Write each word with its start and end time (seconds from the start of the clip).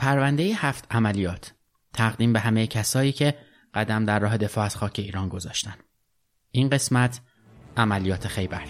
پرونده 0.00 0.42
هفت 0.42 0.86
عملیات 0.90 1.52
تقدیم 1.92 2.32
به 2.32 2.40
همه 2.40 2.66
کسایی 2.66 3.12
که 3.12 3.34
قدم 3.74 4.04
در 4.04 4.18
راه 4.18 4.36
دفاع 4.36 4.64
از 4.64 4.76
خاک 4.76 4.98
ایران 4.98 5.28
گذاشتن. 5.28 5.74
این 6.50 6.68
قسمت 6.68 7.20
عملیات 7.76 8.28
خیبر 8.28 8.64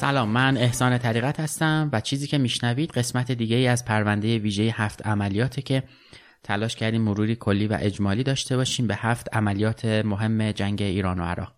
سلام 0.00 0.28
من 0.28 0.56
احسان 0.56 0.98
طریقت 0.98 1.40
هستم 1.40 1.90
و 1.92 2.00
چیزی 2.00 2.26
که 2.26 2.38
میشنوید 2.38 2.90
قسمت 2.90 3.32
دیگه 3.32 3.56
ای 3.56 3.66
از 3.66 3.84
پرونده 3.84 4.38
ویژه 4.38 4.62
هفت 4.62 5.06
عملیاته 5.06 5.62
که 5.62 5.82
تلاش 6.42 6.76
کردیم 6.76 7.02
مروری 7.02 7.36
کلی 7.36 7.66
و 7.66 7.78
اجمالی 7.80 8.22
داشته 8.22 8.56
باشیم 8.56 8.86
به 8.86 8.94
هفت 8.94 9.36
عملیات 9.36 9.84
مهم 9.84 10.52
جنگ 10.52 10.82
ایران 10.82 11.20
و 11.20 11.22
عراق. 11.22 11.52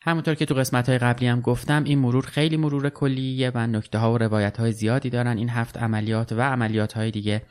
همونطور 0.00 0.34
که 0.34 0.46
تو 0.46 0.54
قسمت 0.54 0.88
های 0.88 0.98
قبلی 0.98 1.26
هم 1.26 1.40
گفتم 1.40 1.84
این 1.84 1.98
مرور 1.98 2.26
خیلی 2.26 2.56
مرور 2.56 2.88
کلیه 2.88 3.52
و 3.54 3.66
نکته 3.66 3.98
ها 3.98 4.12
و 4.12 4.18
روایت 4.18 4.56
های 4.56 4.72
زیادی 4.72 5.10
دارن 5.10 5.38
این 5.38 5.48
هفت 5.48 5.78
عملیات 5.78 6.32
و 6.32 6.40
عملیات 6.40 6.92
های 6.92 7.10
دیگه 7.10 7.42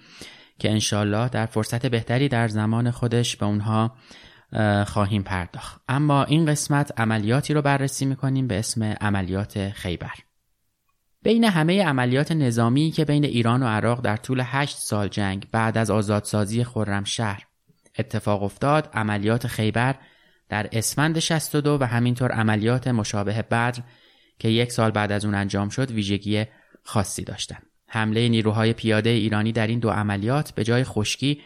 که 0.59 0.71
انشالله 0.71 1.29
در 1.29 1.45
فرصت 1.45 1.85
بهتری 1.85 2.27
در 2.27 2.47
زمان 2.47 2.91
خودش 2.91 3.37
به 3.37 3.45
اونها 3.45 3.95
خواهیم 4.87 5.23
پرداخت. 5.23 5.81
اما 5.89 6.23
این 6.23 6.45
قسمت 6.45 6.99
عملیاتی 6.99 7.53
رو 7.53 7.61
بررسی 7.61 8.05
می‌کنیم 8.05 8.47
به 8.47 8.59
اسم 8.59 8.83
عملیات 8.83 9.69
خیبر. 9.69 10.30
بین 11.23 11.43
همه 11.43 11.83
عملیات 11.83 12.31
نظامی 12.31 12.91
که 12.91 13.05
بین 13.05 13.25
ایران 13.25 13.63
و 13.63 13.67
عراق 13.67 14.01
در 14.01 14.17
طول 14.17 14.43
هشت 14.45 14.77
سال 14.77 15.07
جنگ 15.07 15.47
بعد 15.51 15.77
از 15.77 15.91
آزادسازی 15.91 16.63
خرمشهر 16.63 17.47
اتفاق 17.99 18.43
افتاد 18.43 18.89
عملیات 18.93 19.47
خیبر 19.47 19.95
در 20.49 20.69
اسفند 20.71 21.19
62 21.19 21.77
و 21.81 21.83
همینطور 21.83 22.31
عملیات 22.31 22.87
مشابه 22.87 23.41
بدر 23.41 23.83
که 24.39 24.49
یک 24.49 24.71
سال 24.71 24.91
بعد 24.91 25.11
از 25.11 25.25
اون 25.25 25.35
انجام 25.35 25.69
شد 25.69 25.91
ویژگی 25.91 26.45
خاصی 26.83 27.23
داشتند. 27.23 27.65
حمله 27.87 28.29
نیروهای 28.29 28.73
پیاده 28.73 29.09
ایرانی 29.09 29.51
در 29.51 29.67
این 29.67 29.79
دو 29.79 29.89
عملیات 29.89 30.51
به 30.51 30.63
جای 30.63 30.83
خشکی 30.83 31.41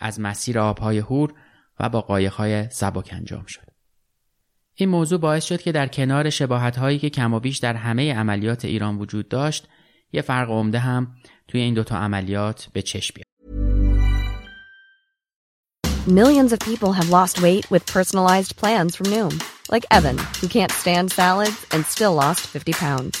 از 0.00 0.20
مسیر 0.20 0.58
آبهای 0.58 0.98
هور 0.98 1.34
و 1.80 1.88
با 1.88 2.00
قایقهای 2.00 2.70
سبک 2.70 3.10
انجام 3.12 3.44
شد. 3.46 3.69
این 4.80 4.90
موضوع 4.90 5.18
باعث 5.18 5.44
شد 5.44 5.62
که 5.62 5.72
در 5.72 5.86
کنار 5.86 6.30
شباهت 6.30 6.78
هایی 6.78 6.98
که 6.98 7.10
کم 7.10 7.34
و 7.34 7.40
بیش 7.40 7.58
در 7.58 7.74
همه 7.74 8.14
عملیات 8.14 8.64
ایران 8.64 8.98
وجود 8.98 9.28
داشت 9.28 9.68
یه 10.12 10.22
فرق 10.22 10.50
عمده 10.50 10.78
هم 10.78 11.16
توی 11.48 11.60
این 11.60 11.74
دوتا 11.74 11.96
عملیات 11.96 12.68
به 12.72 12.82
چشم 12.82 13.14
بیاد. 13.14 13.26
Millions 16.06 16.52
of 16.52 16.58
people 16.60 16.92
have 16.92 17.10
lost 17.10 17.42
weight 17.42 17.70
with 17.70 17.84
personalized 17.96 18.56
plans 18.56 18.96
from 18.96 19.06
Noom, 19.14 19.34
like 19.74 19.84
Evan, 19.90 20.18
who 20.40 20.48
can't 20.48 20.72
stand 20.72 21.12
salads 21.12 21.66
and 21.72 21.84
still 21.86 22.14
lost 22.14 22.40
50 22.46 22.72
pounds. 22.72 23.12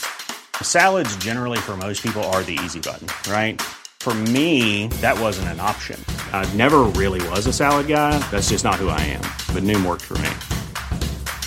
Salads 0.62 1.14
generally 1.16 1.58
for 1.58 1.76
most 1.76 2.02
people 2.02 2.24
are 2.32 2.42
the 2.42 2.58
easy 2.64 2.80
button, 2.80 3.08
right? 3.30 3.60
For 4.00 4.14
me, 4.14 4.88
that 5.02 5.20
wasn't 5.20 5.48
an 5.48 5.60
option. 5.60 6.02
I 6.32 6.42
never 6.54 6.80
really 7.00 7.22
was 7.28 7.46
a 7.46 7.52
salad 7.52 7.86
guy. 7.86 8.18
That's 8.30 8.48
just 8.48 8.64
not 8.64 8.76
who 8.76 8.88
I 8.88 9.00
am. 9.16 9.24
But 9.54 9.62
Noom 9.62 9.84
worked 9.84 10.06
for 10.10 10.18
me. 10.18 10.30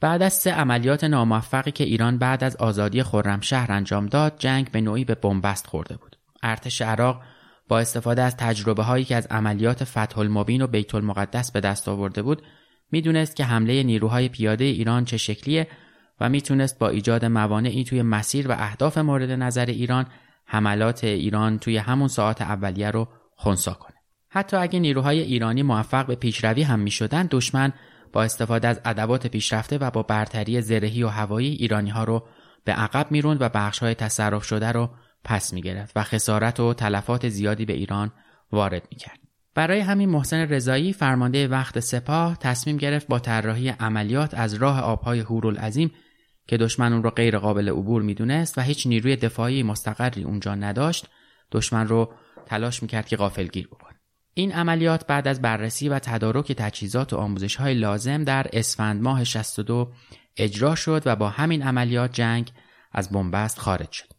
بعد 0.00 0.22
از 0.22 0.32
سه 0.32 0.50
عملیات 0.50 1.04
ناموفقی 1.04 1.70
که 1.70 1.84
ایران 1.84 2.18
بعد 2.18 2.44
از 2.44 2.56
آزادی 2.56 3.02
خرمشهر 3.02 3.72
انجام 3.72 4.06
داد 4.06 4.34
جنگ 4.38 4.70
به 4.70 4.80
نوعی 4.80 5.04
به 5.04 5.14
بنبست 5.14 5.66
خورده 5.66 5.96
بود. 5.96 6.16
ارتش 6.42 6.82
عراق 6.82 7.22
با 7.68 7.78
استفاده 7.78 8.22
از 8.22 8.36
تجربه 8.36 8.82
هایی 8.82 9.04
که 9.04 9.16
از 9.16 9.26
عملیات 9.26 9.84
فتح 9.84 10.18
المبین 10.18 10.62
و 10.62 10.66
بیت 10.66 10.94
المقدس 10.94 11.52
به 11.52 11.60
دست 11.60 11.88
آورده 11.88 12.22
بود 12.22 12.42
می‌دونست 12.92 13.36
که 13.36 13.44
حمله 13.44 13.82
نیروهای 13.82 14.28
پیاده 14.28 14.64
ایران 14.64 15.04
چه 15.04 15.16
شکلیه 15.16 15.68
و 16.20 16.28
می‌تونست 16.28 16.78
با 16.78 16.88
ایجاد 16.88 17.24
موانعی 17.24 17.84
توی 17.84 18.02
مسیر 18.02 18.48
و 18.48 18.52
اهداف 18.52 18.98
مورد 18.98 19.30
نظر 19.30 19.66
ایران 19.66 20.06
حملات 20.46 21.04
ایران 21.04 21.58
توی 21.58 21.76
همون 21.76 22.08
ساعت 22.08 22.42
اولیه 22.42 22.90
رو 22.90 23.08
خونسا 23.36 23.72
کنه. 23.72 23.96
حتی 24.28 24.56
اگه 24.56 24.78
نیروهای 24.78 25.20
ایرانی 25.20 25.62
موفق 25.62 26.06
به 26.06 26.14
پیشروی 26.14 26.62
هم 26.62 26.78
می‌شدن 26.78 27.28
دشمن 27.30 27.72
با 28.12 28.22
استفاده 28.22 28.68
از 28.68 28.80
ادوات 28.84 29.26
پیشرفته 29.26 29.78
و 29.78 29.90
با 29.90 30.02
برتری 30.02 30.60
زرهی 30.60 31.02
و 31.02 31.08
هوایی 31.08 31.48
ایرانی 31.48 31.90
ها 31.90 32.04
رو 32.04 32.26
به 32.64 32.72
عقب 32.72 33.10
می‌روند 33.10 33.42
و 33.42 33.48
بخش 33.48 33.78
های 33.78 33.94
تصرف 33.94 34.44
شده 34.44 34.72
رو 34.72 34.90
پس 35.24 35.52
می‌گرفت 35.52 35.92
و 35.96 36.02
خسارت 36.02 36.60
و 36.60 36.74
تلفات 36.74 37.28
زیادی 37.28 37.64
به 37.64 37.72
ایران 37.72 38.12
وارد 38.52 38.88
می‌کرد. 38.90 39.18
برای 39.54 39.80
همین 39.80 40.08
محسن 40.08 40.36
رضایی 40.36 40.92
فرمانده 40.92 41.48
وقت 41.48 41.80
سپاه 41.80 42.36
تصمیم 42.38 42.76
گرفت 42.76 43.08
با 43.08 43.18
طراحی 43.18 43.68
عملیات 43.68 44.34
از 44.34 44.54
راه 44.54 44.80
آبهای 44.80 45.20
هورالعظیم 45.20 45.92
که 46.46 46.56
دشمن 46.56 46.92
اون 46.92 47.02
رو 47.02 47.10
غیر 47.10 47.38
قابل 47.38 47.68
عبور 47.68 48.02
می‌دونست 48.02 48.58
و 48.58 48.60
هیچ 48.60 48.86
نیروی 48.86 49.16
دفاعی 49.16 49.62
مستقری 49.62 50.24
اونجا 50.24 50.54
نداشت 50.54 51.06
دشمن 51.52 51.88
رو 51.88 52.12
تلاش 52.46 52.82
می‌کرد 52.82 53.08
که 53.08 53.16
غافلگیر 53.16 53.66
بکنه 53.66 53.99
این 54.34 54.52
عملیات 54.52 55.06
بعد 55.06 55.28
از 55.28 55.42
بررسی 55.42 55.88
و 55.88 55.98
تدارک 55.98 56.52
تجهیزات 56.52 57.12
و 57.12 57.16
آموزش 57.16 57.56
های 57.56 57.74
لازم 57.74 58.24
در 58.24 58.46
اسفند 58.52 59.02
ماه 59.02 59.24
62 59.24 59.92
اجرا 60.36 60.74
شد 60.74 61.02
و 61.06 61.16
با 61.16 61.28
همین 61.28 61.62
عملیات 61.62 62.12
جنگ 62.12 62.50
از 62.92 63.10
بنبست 63.10 63.58
خارج 63.58 63.90
شد. 63.90 64.12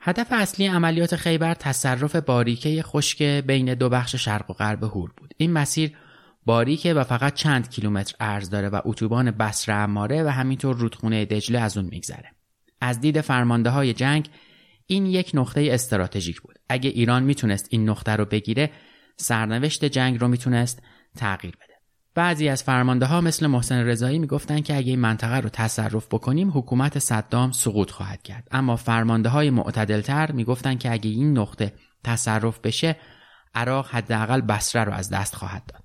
هدف 0.00 0.26
اصلی 0.30 0.66
عملیات 0.66 1.16
خیبر 1.16 1.54
تصرف 1.54 2.16
باریکه 2.16 2.82
خشک 2.82 3.22
بین 3.22 3.74
دو 3.74 3.88
بخش 3.88 4.16
شرق 4.16 4.50
و 4.50 4.54
غرب 4.54 4.84
هور 4.84 5.12
بود. 5.16 5.34
این 5.36 5.52
مسیر 5.52 5.96
باریکه 6.46 6.94
و 6.94 7.04
فقط 7.04 7.34
چند 7.34 7.70
کیلومتر 7.70 8.14
عرض 8.20 8.50
داره 8.50 8.68
و 8.68 8.80
اتوبان 8.84 9.30
بسر 9.30 9.72
اماره 9.72 10.24
و 10.24 10.28
همینطور 10.28 10.76
رودخونه 10.76 11.24
دجله 11.24 11.60
از 11.60 11.76
اون 11.76 11.86
میگذره. 11.86 12.30
از 12.80 13.00
دید 13.00 13.20
فرمانده 13.20 13.70
های 13.70 13.92
جنگ 13.92 14.28
این 14.86 15.06
یک 15.06 15.30
نقطه 15.34 15.68
استراتژیک 15.70 16.40
بود. 16.40 16.58
اگه 16.68 16.90
ایران 16.90 17.22
می‌تونست 17.22 17.66
این 17.70 17.88
نقطه 17.90 18.12
رو 18.12 18.24
بگیره 18.24 18.70
سرنوشت 19.16 19.84
جنگ 19.84 20.20
رو 20.20 20.28
می‌تونست 20.28 20.82
تغییر 21.16 21.56
بده. 21.56 21.74
بعضی 22.14 22.48
از 22.48 22.62
فرمانده 22.62 23.06
ها 23.06 23.20
مثل 23.20 23.46
محسن 23.46 23.78
رضایی 23.78 24.18
می‌گفتند 24.18 24.64
که 24.64 24.76
اگه 24.76 24.90
این 24.90 25.00
منطقه 25.00 25.36
رو 25.36 25.48
تصرف 25.48 26.06
بکنیم 26.06 26.50
حکومت 26.50 26.98
صدام 26.98 27.52
سقوط 27.52 27.90
خواهد 27.90 28.22
کرد. 28.22 28.48
اما 28.50 28.76
فرمانده 28.76 29.28
های 29.28 29.50
معتدلتر 29.50 30.32
می‌گفتند 30.32 30.78
که 30.78 30.92
اگه 30.92 31.10
این 31.10 31.38
نقطه 31.38 31.72
تصرف 32.04 32.60
بشه 32.60 32.96
عراق 33.54 33.88
حداقل 33.90 34.40
بسره 34.40 34.84
رو 34.84 34.92
از 34.92 35.10
دست 35.10 35.34
خواهد 35.34 35.62
داد. 35.66 35.82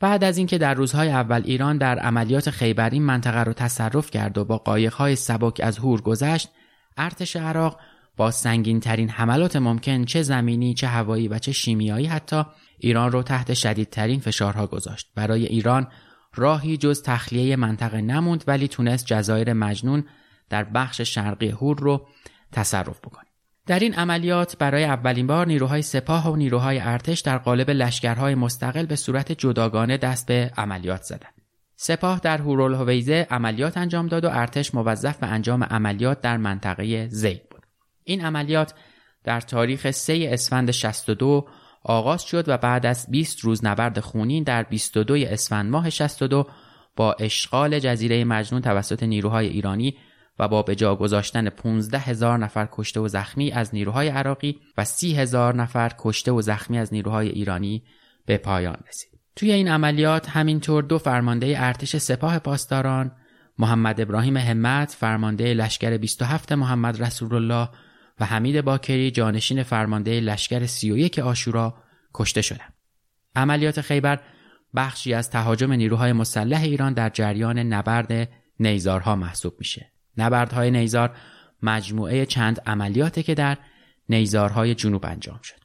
بعد 0.00 0.24
از 0.24 0.38
اینکه 0.38 0.58
در 0.58 0.74
روزهای 0.74 1.10
اول 1.10 1.42
ایران 1.44 1.78
در 1.78 1.98
عملیات 1.98 2.50
خیبر 2.50 2.90
این 2.90 3.02
منطقه 3.02 3.44
رو 3.44 3.52
تصرف 3.52 4.10
کرد 4.10 4.38
و 4.38 4.44
با 4.44 4.58
قایقهای 4.58 5.16
سبک 5.16 5.60
از 5.64 5.78
هور 5.78 6.00
گذشت 6.00 6.48
ارتش 6.96 7.36
عراق 7.36 7.80
با 8.16 8.30
سنگین 8.30 8.80
ترین 8.80 9.08
حملات 9.08 9.56
ممکن 9.56 10.04
چه 10.04 10.22
زمینی 10.22 10.74
چه 10.74 10.86
هوایی 10.86 11.28
و 11.28 11.38
چه 11.38 11.52
شیمیایی 11.52 12.06
حتی 12.06 12.44
ایران 12.80 13.12
رو 13.12 13.22
تحت 13.22 13.54
شدیدترین 13.54 14.20
فشارها 14.20 14.66
گذاشت 14.66 15.10
برای 15.14 15.46
ایران 15.46 15.88
راهی 16.34 16.76
جز 16.76 17.02
تخلیه 17.02 17.56
منطقه 17.56 18.00
نموند 18.00 18.44
ولی 18.46 18.68
تونست 18.68 19.06
جزایر 19.06 19.52
مجنون 19.52 20.04
در 20.50 20.64
بخش 20.64 21.00
شرقی 21.00 21.48
هور 21.48 21.78
رو 21.78 22.06
تصرف 22.52 22.98
بکنه 23.00 23.30
در 23.66 23.78
این 23.78 23.94
عملیات 23.94 24.58
برای 24.58 24.84
اولین 24.84 25.26
بار 25.26 25.46
نیروهای 25.46 25.82
سپاه 25.82 26.30
و 26.32 26.36
نیروهای 26.36 26.78
ارتش 26.78 27.20
در 27.20 27.38
قالب 27.38 27.70
لشکرهای 27.70 28.34
مستقل 28.34 28.86
به 28.86 28.96
صورت 28.96 29.32
جداگانه 29.32 29.96
دست 29.96 30.26
به 30.26 30.50
عملیات 30.56 31.02
زدند. 31.02 31.34
سپاه 31.76 32.20
در 32.20 32.38
هورالهویزه 32.38 33.26
عملیات 33.30 33.76
انجام 33.76 34.06
داد 34.06 34.24
و 34.24 34.28
ارتش 34.32 34.74
موظف 34.74 35.16
به 35.16 35.26
انجام 35.26 35.64
عملیات 35.64 36.20
در 36.20 36.36
منطقه 36.36 37.08
زید 37.08 37.48
بود. 37.50 37.66
این 38.04 38.24
عملیات 38.24 38.74
در 39.24 39.40
تاریخ 39.40 39.90
3 39.90 40.28
اسفند 40.32 40.70
62 40.70 41.48
آغاز 41.82 42.22
شد 42.22 42.48
و 42.48 42.58
بعد 42.58 42.86
از 42.86 43.06
20 43.10 43.40
روز 43.40 43.64
نبرد 43.64 44.00
خونین 44.00 44.44
در 44.44 44.62
22 44.62 45.14
اسفند 45.14 45.70
ماه 45.70 45.90
62 45.90 46.46
با 46.96 47.12
اشغال 47.12 47.78
جزیره 47.78 48.24
مجنون 48.24 48.62
توسط 48.62 49.02
نیروهای 49.02 49.46
ایرانی 49.46 49.96
و 50.38 50.48
با 50.48 50.62
به 50.62 50.74
جا 50.74 50.96
گذاشتن 50.96 51.50
15 51.50 51.98
هزار 51.98 52.38
نفر 52.38 52.68
کشته 52.72 53.00
و 53.00 53.08
زخمی 53.08 53.50
از 53.50 53.74
نیروهای 53.74 54.08
عراقی 54.08 54.58
و 54.78 54.84
30 54.84 55.14
هزار 55.14 55.54
نفر 55.54 55.90
کشته 55.98 56.32
و 56.32 56.42
زخمی 56.42 56.78
از 56.78 56.92
نیروهای 56.92 57.28
ایرانی 57.28 57.82
به 58.26 58.38
پایان 58.38 58.76
رسید. 58.88 59.10
توی 59.36 59.52
این 59.52 59.68
عملیات 59.68 60.28
همینطور 60.28 60.82
دو 60.82 60.98
فرمانده 60.98 61.54
ارتش 61.56 61.96
سپاه 61.96 62.38
پاسداران 62.38 63.12
محمد 63.58 64.00
ابراهیم 64.00 64.36
همت 64.36 64.90
فرمانده 64.90 65.54
لشکر 65.54 65.96
27 65.96 66.52
محمد 66.52 67.02
رسول 67.02 67.34
الله 67.34 67.68
و 68.20 68.24
حمید 68.24 68.60
باکری 68.60 69.10
جانشین 69.10 69.62
فرمانده 69.62 70.20
لشکر 70.20 70.66
31 70.66 71.18
آشورا 71.18 71.74
کشته 72.14 72.42
شدند. 72.42 72.74
عملیات 73.36 73.80
خیبر 73.80 74.20
بخشی 74.74 75.14
از 75.14 75.30
تهاجم 75.30 75.72
نیروهای 75.72 76.12
مسلح 76.12 76.62
ایران 76.62 76.92
در 76.92 77.08
جریان 77.08 77.58
نبرد 77.58 78.28
نیزارها 78.60 79.16
محسوب 79.16 79.54
میشه. 79.58 79.92
نبردهای 80.16 80.70
نیزار 80.70 81.16
مجموعه 81.62 82.26
چند 82.26 82.60
عملیاته 82.66 83.22
که 83.22 83.34
در 83.34 83.58
نیزارهای 84.08 84.74
جنوب 84.74 85.06
انجام 85.06 85.40
شد. 85.42 85.60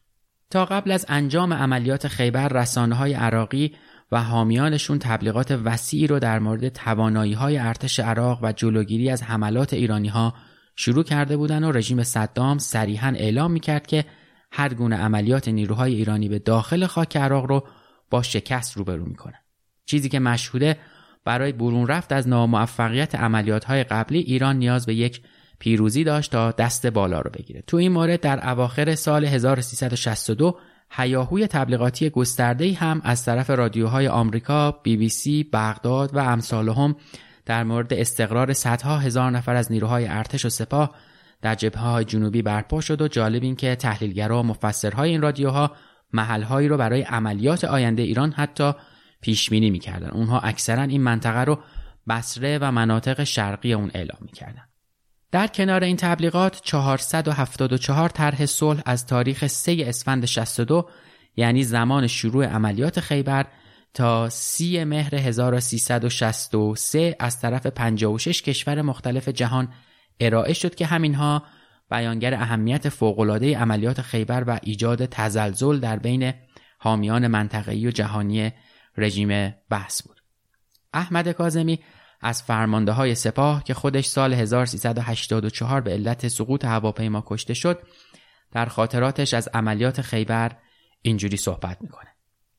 تا 0.49 0.65
قبل 0.65 0.91
از 0.91 1.05
انجام 1.09 1.53
عملیات 1.53 2.07
خیبر 2.07 2.47
رسانه 2.47 2.95
های 2.95 3.13
عراقی 3.13 3.75
و 4.11 4.23
حامیانشون 4.23 4.99
تبلیغات 4.99 5.51
وسیعی 5.51 6.07
رو 6.07 6.19
در 6.19 6.39
مورد 6.39 6.69
توانایی 6.69 7.33
های 7.33 7.57
ارتش 7.57 7.99
عراق 7.99 8.39
و 8.43 8.51
جلوگیری 8.51 9.09
از 9.09 9.23
حملات 9.23 9.73
ایرانی 9.73 10.07
ها 10.07 10.33
شروع 10.75 11.03
کرده 11.03 11.37
بودن 11.37 11.63
و 11.63 11.71
رژیم 11.71 12.03
صدام 12.03 12.57
صریحا 12.57 13.13
اعلام 13.17 13.51
می‌کرد 13.51 13.87
که 13.87 14.05
هر 14.51 14.73
گونه 14.73 14.95
عملیات 14.95 15.47
نیروهای 15.47 15.95
ایرانی 15.95 16.29
به 16.29 16.39
داخل 16.39 16.85
خاک 16.85 17.17
عراق 17.17 17.45
رو 17.45 17.63
با 18.09 18.21
شکست 18.21 18.77
روبرو 18.77 19.05
می‌کنه. 19.05 19.39
چیزی 19.85 20.09
که 20.09 20.19
مشهوده 20.19 20.77
برای 21.25 21.51
برون 21.51 21.87
رفت 21.87 22.11
از 22.11 22.27
ناموفقیت 22.27 23.15
عملیات 23.15 23.65
های 23.65 23.83
قبلی 23.83 24.19
ایران 24.19 24.55
نیاز 24.55 24.85
به 24.85 24.95
یک 24.95 25.21
پیروزی 25.59 26.03
داشت 26.03 26.31
تا 26.31 26.51
دست 26.51 26.87
بالا 26.87 27.21
رو 27.21 27.31
بگیره 27.33 27.63
تو 27.67 27.77
این 27.77 27.91
مورد 27.91 28.21
در 28.21 28.49
اواخر 28.49 28.95
سال 28.95 29.25
1362 29.25 30.59
هیاهوی 30.91 31.47
تبلیغاتی 31.47 32.09
گسترده‌ای 32.09 32.73
هم 32.73 33.01
از 33.03 33.25
طرف 33.25 33.49
رادیوهای 33.49 34.07
آمریکا، 34.07 34.71
بی 34.71 34.97
بی 34.97 35.09
سی، 35.09 35.49
بغداد 35.53 36.15
و 36.15 36.19
امثالهم 36.19 36.95
در 37.45 37.63
مورد 37.63 37.93
استقرار 37.93 38.53
صدها 38.53 38.97
هزار 38.97 39.31
نفر 39.31 39.55
از 39.55 39.71
نیروهای 39.71 40.07
ارتش 40.07 40.45
و 40.45 40.49
سپاه 40.49 40.95
در 41.41 41.55
جبهه 41.55 41.83
های 41.83 42.05
جنوبی 42.05 42.41
برپا 42.41 42.81
شد 42.81 43.01
و 43.01 43.07
جالب 43.07 43.43
این 43.43 43.55
که 43.55 43.75
تحلیلگرا 43.75 44.39
و 44.39 44.43
مفسرهای 44.43 45.09
این 45.09 45.21
رادیوها 45.21 45.71
محلهایی 46.13 46.67
رو 46.67 46.77
برای 46.77 47.01
عملیات 47.01 47.63
آینده 47.63 48.01
ایران 48.01 48.31
حتی 48.31 48.73
پیش 49.21 49.49
بینی 49.49 49.69
می‌کردن. 49.69 50.09
اونها 50.09 50.39
اکثرا 50.39 50.81
این 50.81 51.01
منطقه 51.01 51.43
رو 51.43 51.59
بصره 52.09 52.59
و 52.61 52.71
مناطق 52.71 53.23
شرقی 53.23 53.73
اون 53.73 53.91
اعلام 53.93 54.19
می‌کردن. 54.21 54.63
در 55.31 55.47
کنار 55.47 55.83
این 55.83 55.97
تبلیغات 55.97 56.61
474 56.63 58.09
طرح 58.09 58.45
صلح 58.45 58.81
از 58.85 59.05
تاریخ 59.05 59.47
3 59.47 59.83
اسفند 59.87 60.25
62 60.25 60.89
یعنی 61.35 61.63
زمان 61.63 62.07
شروع 62.07 62.45
عملیات 62.45 62.99
خیبر 62.99 63.45
تا 63.95 64.29
30 64.29 64.83
مهر 64.83 65.15
1363 65.15 67.15
از 67.19 67.39
طرف 67.39 67.67
56 67.67 68.41
کشور 68.41 68.81
مختلف 68.81 69.29
جهان 69.29 69.73
ارائه 70.19 70.53
شد 70.53 70.75
که 70.75 70.85
همینها 70.85 71.43
بیانگر 71.91 72.33
اهمیت 72.33 72.89
فوق‌العاده 72.89 73.57
عملیات 73.57 74.01
خیبر 74.01 74.43
و 74.47 74.59
ایجاد 74.63 75.05
تزلزل 75.05 75.79
در 75.79 75.99
بین 75.99 76.33
حامیان 76.79 77.27
منطقه‌ای 77.27 77.87
و 77.87 77.91
جهانی 77.91 78.51
رژیم 78.97 79.53
بحث 79.69 80.01
بود. 80.01 80.21
احمد 80.93 81.31
کازمی 81.31 81.79
از 82.21 82.43
فرمانده 82.43 82.91
های 82.91 83.15
سپاه 83.15 83.63
که 83.63 83.73
خودش 83.73 84.05
سال 84.05 84.33
1384 84.33 85.81
به 85.81 85.91
علت 85.91 86.27
سقوط 86.27 86.65
هواپیما 86.65 87.23
کشته 87.27 87.53
شد 87.53 87.79
در 88.51 88.65
خاطراتش 88.65 89.33
از 89.33 89.49
عملیات 89.53 90.01
خیبر 90.01 90.51
اینجوری 91.01 91.37
صحبت 91.37 91.77
می‌کنه. 91.81 92.14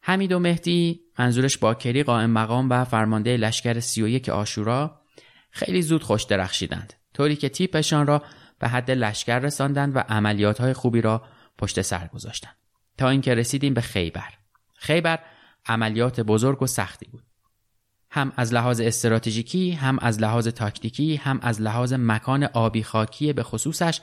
حمید 0.09 0.33
و 0.33 0.39
مهدی 0.39 1.01
منظورش 1.19 1.59
باکری 1.59 2.03
قائم 2.03 2.31
مقام 2.31 2.71
و 2.71 2.85
فرمانده 2.85 3.37
لشکر 3.37 3.81
31 3.81 4.29
آشورا 4.29 5.01
خیلی 5.51 5.83
زود 5.83 6.03
خوش 6.03 6.23
درخشیدند. 6.23 6.93
طوری 7.15 7.37
که 7.37 7.49
تیپشان 7.49 8.07
را 8.07 8.23
به 8.59 8.69
حد 8.69 8.91
لشکر 8.91 9.39
رساندند 9.39 9.97
و 9.97 9.99
عملیات 9.99 10.61
های 10.61 10.73
خوبی 10.73 11.01
را 11.01 11.23
پشت 11.59 11.83
سر 11.83 12.07
گذاشتند. 12.07 12.57
تا 12.99 13.09
اینکه 13.09 13.35
رسیدیم 13.35 13.75
به 13.75 13.81
خیبر. 13.81 14.29
خیبر 14.75 15.19
عملیات 15.67 16.21
بزرگ 16.21 16.63
و 16.63 16.67
سختی 16.67 17.07
بود. 17.07 17.23
هم 18.11 18.33
از 18.37 18.55
لحاظ 18.55 18.81
استراتژیکی 18.81 19.71
هم 19.71 19.99
از 20.03 20.21
لحاظ 20.21 20.49
تاکتیکی 20.49 21.17
هم 21.17 21.39
از 21.43 21.61
لحاظ 21.61 21.93
مکان 21.93 22.45
آبی 22.45 22.83
خاکی 22.83 23.33
به 23.33 23.43
خصوصش 23.43 24.01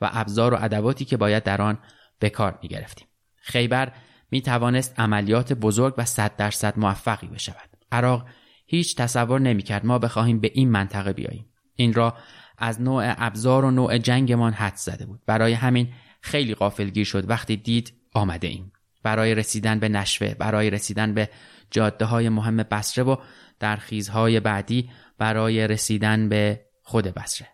و 0.00 0.10
ابزار 0.12 0.54
و 0.54 0.58
ادواتی 0.60 1.04
که 1.04 1.16
باید 1.16 1.42
در 1.42 1.62
آن 1.62 1.78
به 2.18 2.30
کار 2.30 2.58
می 2.62 2.68
گرفتیم. 2.68 3.08
خیبر 3.36 3.92
می 4.30 4.42
توانست 4.42 5.00
عملیات 5.00 5.52
بزرگ 5.52 5.94
و 5.98 6.04
صد 6.04 6.36
درصد 6.36 6.78
موفقی 6.78 7.26
بشود. 7.26 7.70
عراق 7.92 8.26
هیچ 8.66 8.96
تصور 8.96 9.40
نمی 9.40 9.62
کرد 9.62 9.86
ما 9.86 9.98
بخواهیم 9.98 10.40
به 10.40 10.50
این 10.54 10.70
منطقه 10.70 11.12
بیاییم. 11.12 11.46
این 11.74 11.94
را 11.94 12.16
از 12.58 12.80
نوع 12.80 13.14
ابزار 13.18 13.64
و 13.64 13.70
نوع 13.70 13.98
جنگمان 13.98 14.52
حد 14.52 14.76
زده 14.76 15.06
بود. 15.06 15.20
برای 15.26 15.52
همین 15.52 15.92
خیلی 16.20 16.54
غافلگیر 16.54 17.04
شد 17.04 17.30
وقتی 17.30 17.56
دید 17.56 17.92
آمده 18.14 18.48
ایم. 18.48 18.72
برای 19.06 19.34
رسیدن 19.34 19.78
به 19.78 19.88
نشوه 19.88 20.34
برای 20.34 20.70
رسیدن 20.70 21.14
به 21.14 21.30
جاده 21.70 22.04
های 22.04 22.28
مهم 22.28 22.56
بسره 22.56 23.04
و 23.04 23.16
در 23.60 23.76
خیزهای 23.76 24.40
بعدی 24.40 24.90
برای 25.18 25.66
رسیدن 25.66 26.28
به 26.28 26.66
خود 26.82 27.04
بسره 27.04 27.48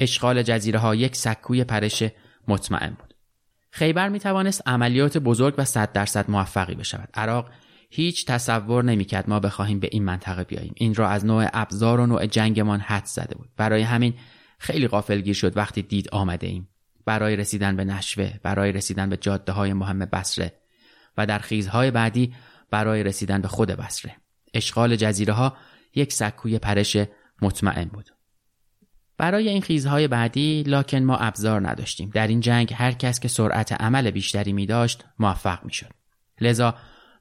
اشغال 0.00 0.42
جزیره 0.42 0.78
ها 0.78 0.94
یک 0.94 1.16
سکوی 1.16 1.64
پرش 1.64 2.02
مطمئن 2.48 2.90
بود 2.90 3.09
خیبر 3.70 4.08
می 4.08 4.20
توانست 4.20 4.68
عملیات 4.68 5.18
بزرگ 5.18 5.54
و 5.58 5.64
صد 5.64 5.92
درصد 5.92 6.30
موفقی 6.30 6.74
بشود. 6.74 7.08
عراق 7.14 7.50
هیچ 7.90 8.26
تصور 8.26 8.84
نمی‌کرد 8.84 9.30
ما 9.30 9.40
بخواهیم 9.40 9.80
به 9.80 9.88
این 9.92 10.04
منطقه 10.04 10.44
بیاییم. 10.44 10.72
این 10.76 10.94
را 10.94 11.08
از 11.08 11.26
نوع 11.26 11.46
ابزار 11.52 12.00
و 12.00 12.06
نوع 12.06 12.26
جنگمان 12.26 12.80
حد 12.80 13.04
زده 13.04 13.34
بود. 13.34 13.48
برای 13.56 13.82
همین 13.82 14.14
خیلی 14.58 14.88
غافلگیر 14.88 15.34
شد 15.34 15.56
وقتی 15.56 15.82
دید 15.82 16.08
آمده 16.08 16.46
ایم. 16.46 16.68
برای 17.04 17.36
رسیدن 17.36 17.76
به 17.76 17.84
نشوه 17.84 18.32
برای 18.42 18.72
رسیدن 18.72 19.08
به 19.10 19.16
جاده 19.16 19.52
های 19.52 19.72
مهم 19.72 19.98
بسره 19.98 20.52
و 21.16 21.26
در 21.26 21.38
خیزهای 21.38 21.90
بعدی 21.90 22.34
برای 22.70 23.02
رسیدن 23.02 23.40
به 23.40 23.48
خود 23.48 23.68
بسره 23.68 24.16
اشغال 24.54 24.96
جزیره 24.96 25.32
ها 25.32 25.56
یک 25.94 26.12
سکوی 26.12 26.58
پرش 26.58 26.96
مطمئن 27.42 27.84
بود. 27.84 28.10
برای 29.20 29.48
این 29.48 29.62
خیزهای 29.62 30.08
بعدی 30.08 30.62
لاکن 30.62 30.98
ما 30.98 31.16
ابزار 31.16 31.68
نداشتیم. 31.68 32.10
در 32.14 32.26
این 32.26 32.40
جنگ 32.40 32.74
هر 32.76 32.92
کس 32.92 33.20
که 33.20 33.28
سرعت 33.28 33.72
عمل 33.72 34.10
بیشتری 34.10 34.52
می 34.52 34.66
داشت 34.66 35.04
موفق 35.18 35.64
می 35.64 35.72
شد. 35.72 35.90
لذا 36.40 36.74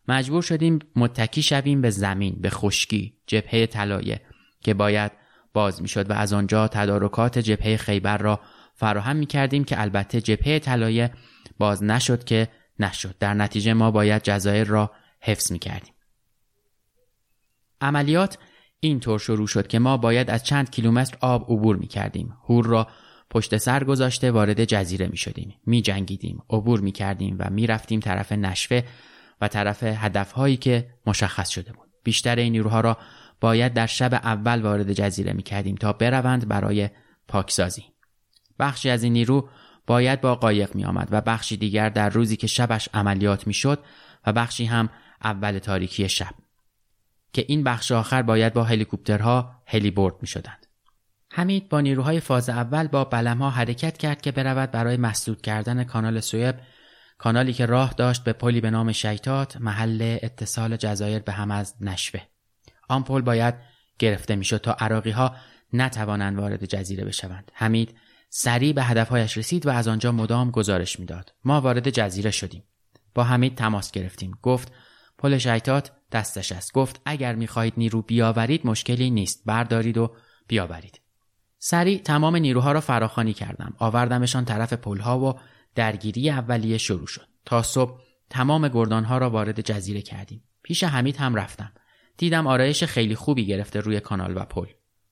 مجبور 0.08 0.42
شدیم 0.42 0.80
متکی 0.96 1.42
شویم 1.42 1.82
به 1.82 1.90
زمین 1.90 2.36
به 2.42 2.50
خشکی 2.50 3.14
جبهه 3.28 3.66
طلایه 3.66 4.22
که 4.62 4.74
باید 4.74 5.12
باز 5.54 5.82
می‌شد 5.82 6.10
و 6.10 6.14
از 6.14 6.34
آنجا 6.34 6.68
تدارکات 6.68 7.40
جبهه 7.40 7.78
خیبر 7.78 8.18
را 8.18 8.40
فراهم 8.76 9.16
می 9.16 9.26
کردیم 9.26 9.64
که 9.64 9.82
البته 9.82 10.22
جبهه 10.22 10.60
طلایه 10.60 11.14
باز 11.58 11.84
نشد 11.84 12.24
که 12.24 12.48
نشد. 12.80 13.16
در 13.20 13.34
نتیجه 13.34 13.74
ما 13.74 13.92
باید 13.92 14.24
جزایر 14.24 14.68
را 14.68 14.92
حفظ 15.22 15.52
می 15.52 15.60
کردیم. 15.60 15.94
عملیات 17.82 18.38
اینطور 18.80 19.20
شروع 19.20 19.48
شد 19.48 19.68
که 19.68 19.80
ما 19.80 19.98
باید 19.98 20.30
از 20.30 20.44
چند 20.44 20.70
کیلومتر 20.70 21.18
آب 21.22 21.52
عبور 21.52 21.76
می 21.76 21.88
کردیم. 21.88 22.38
هور 22.50 22.66
را 22.66 22.88
پشت 23.30 23.58
سر 23.58 23.84
گذاشته 23.84 24.32
وارد 24.32 24.64
جزیره 24.64 25.08
می 25.08 25.18
شدیم. 25.18 25.56
می 25.66 25.82
جنگیدیم. 25.82 26.44
عبور 26.50 26.80
می 26.80 26.92
کردیم 26.92 27.36
و 27.40 27.50
می 27.50 27.68
رفتیم 27.68 28.00
طرف 28.00 28.32
نشوه 28.32 28.82
و 29.42 29.48
طرف 29.48 29.84
هدفهایی 29.84 30.58
که 30.58 30.90
مشخص 31.06 31.50
شده 31.50 31.74
بود. 31.74 31.90
بیشتر 32.04 32.36
این 32.36 32.52
نیروها 32.52 32.82
را 32.82 32.98
باید 33.42 33.74
در 33.74 33.86
شب 33.86 34.14
اول 34.14 34.62
وارد 34.62 34.94
جزیره 34.94 35.34
می 35.34 35.44
کردیم 35.44 35.76
تا 35.76 35.94
بروند 35.94 36.48
برای 36.48 36.90
پاکسازی. 37.28 37.84
بخشی 38.60 38.90
از 38.90 39.04
این 39.04 39.14
نیرو 39.14 39.50
باید 39.88 40.22
با 40.22 40.36
قایق 40.36 40.76
می 40.76 40.86
آمد 40.86 41.08
و 41.12 41.22
بخشی 41.22 41.58
دیگر 41.58 41.90
در 41.90 42.10
روزی 42.10 42.38
که 42.38 42.48
شبش 42.48 42.90
عملیات 42.94 43.48
می 43.48 43.54
شد 43.54 43.84
و 44.26 44.34
بخشی 44.34 44.66
هم 44.66 44.90
اول 45.24 45.60
تاریکی 45.60 46.10
شب. 46.10 46.34
که 47.34 47.46
این 47.48 47.64
بخش 47.64 47.92
آخر 47.92 48.22
باید 48.22 48.54
با 48.54 48.64
هلیکوپترها 48.64 49.62
هلیبورد 49.66 50.16
می 50.22 50.28
شدند. 50.28 50.66
حمید 51.32 51.70
با 51.70 51.82
نیروهای 51.82 52.20
فاز 52.20 52.50
اول 52.50 52.88
با 52.88 53.04
بلمها 53.04 53.50
حرکت 53.50 53.98
کرد 53.98 54.22
که 54.22 54.32
برود 54.32 54.72
برای 54.72 54.98
مسدود 54.98 55.42
کردن 55.42 55.84
کانال 55.84 56.20
سویب 56.20 56.56
کانالی 57.18 57.54
که 57.54 57.66
راه 57.66 57.94
داشت 57.94 58.24
به 58.24 58.34
پلی 58.34 58.62
به 58.62 58.70
نام 58.70 58.92
شیطات 58.92 59.58
محل 59.58 60.18
اتصال 60.22 60.78
جزایر 60.78 61.20
به 61.20 61.32
هم 61.32 61.52
از 61.52 61.76
نشوه. 61.82 62.22
آن 62.90 63.04
پل 63.04 63.22
باید 63.22 63.56
گرفته 64.00 64.36
می‌شد 64.36 64.58
تا 64.58 64.74
عراقی 64.80 65.12
ها 65.12 65.36
نتوانند 65.74 66.40
وارد 66.40 66.66
جزیره 66.66 67.06
بشوند. 67.06 67.52
حمید 67.54 67.96
سریع 68.30 68.74
به 68.74 68.84
هدفهایش 68.84 69.38
رسید 69.38 69.66
و 69.66 69.70
از 69.70 69.88
آنجا 69.88 70.12
مدام 70.12 70.52
گزارش 70.52 71.00
می‌داد. 71.00 71.34
ما 71.46 71.62
وارد 71.62 71.90
جزیره 71.90 72.32
شدیم. 72.32 72.64
با 73.14 73.24
حمید 73.24 73.56
تماس 73.56 73.92
گرفتیم. 73.92 74.32
گفت 74.42 74.72
پل 75.18 75.38
شیطات 75.38 75.92
دستش 76.12 76.52
است. 76.52 76.74
گفت 76.74 77.02
اگر 77.06 77.36
می‌خواهید 77.36 77.74
نیرو 77.78 78.02
بیاورید 78.02 78.68
مشکلی 78.68 79.10
نیست. 79.10 79.44
بردارید 79.46 79.98
و 79.98 80.16
بیاورید. 80.48 81.02
سریع 81.58 81.98
تمام 81.98 82.36
نیروها 82.36 82.72
را 82.72 82.82
فراخانی 82.82 83.34
کردم. 83.34 83.74
آوردمشان 83.78 84.46
طرف 84.46 84.74
پلها 84.74 85.20
و 85.20 85.40
درگیری 85.76 86.30
اولیه 86.30 86.78
شروع 86.78 87.08
شد. 87.08 87.28
تا 87.46 87.64
صبح 87.64 88.00
تمام 88.30 88.68
گردانها 88.68 89.18
را 89.18 89.30
وارد 89.30 89.62
جزیره 89.62 90.02
کردیم. 90.02 90.44
پیش 90.64 90.84
حمید 90.84 91.18
هم 91.18 91.36
رفتم. 91.36 91.72
دیدم 92.18 92.48
آرایش 92.48 92.84
خیلی 92.84 93.16
خوبی 93.16 93.46
گرفته 93.46 93.80
روی 93.80 94.00
کانال 94.00 94.38
و 94.38 94.40
پل. 94.40 94.68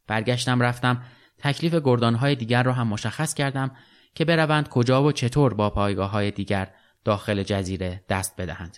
برگشتم 0.07 0.61
رفتم. 0.61 1.03
تکلیف 1.37 1.75
گردانهای 1.75 2.35
دیگر 2.35 2.63
را 2.63 2.73
هم 2.73 2.87
مشخص 2.87 3.33
کردم 3.33 3.71
که 4.15 4.25
بروند 4.25 4.69
کجا 4.69 5.03
و 5.03 5.11
چطور 5.11 5.53
با 5.53 5.69
پایگاه 5.69 6.11
های 6.11 6.31
دیگر 6.31 6.73
داخل 7.03 7.43
جزیره 7.43 8.03
دست 8.09 8.35
بدهند. 8.41 8.77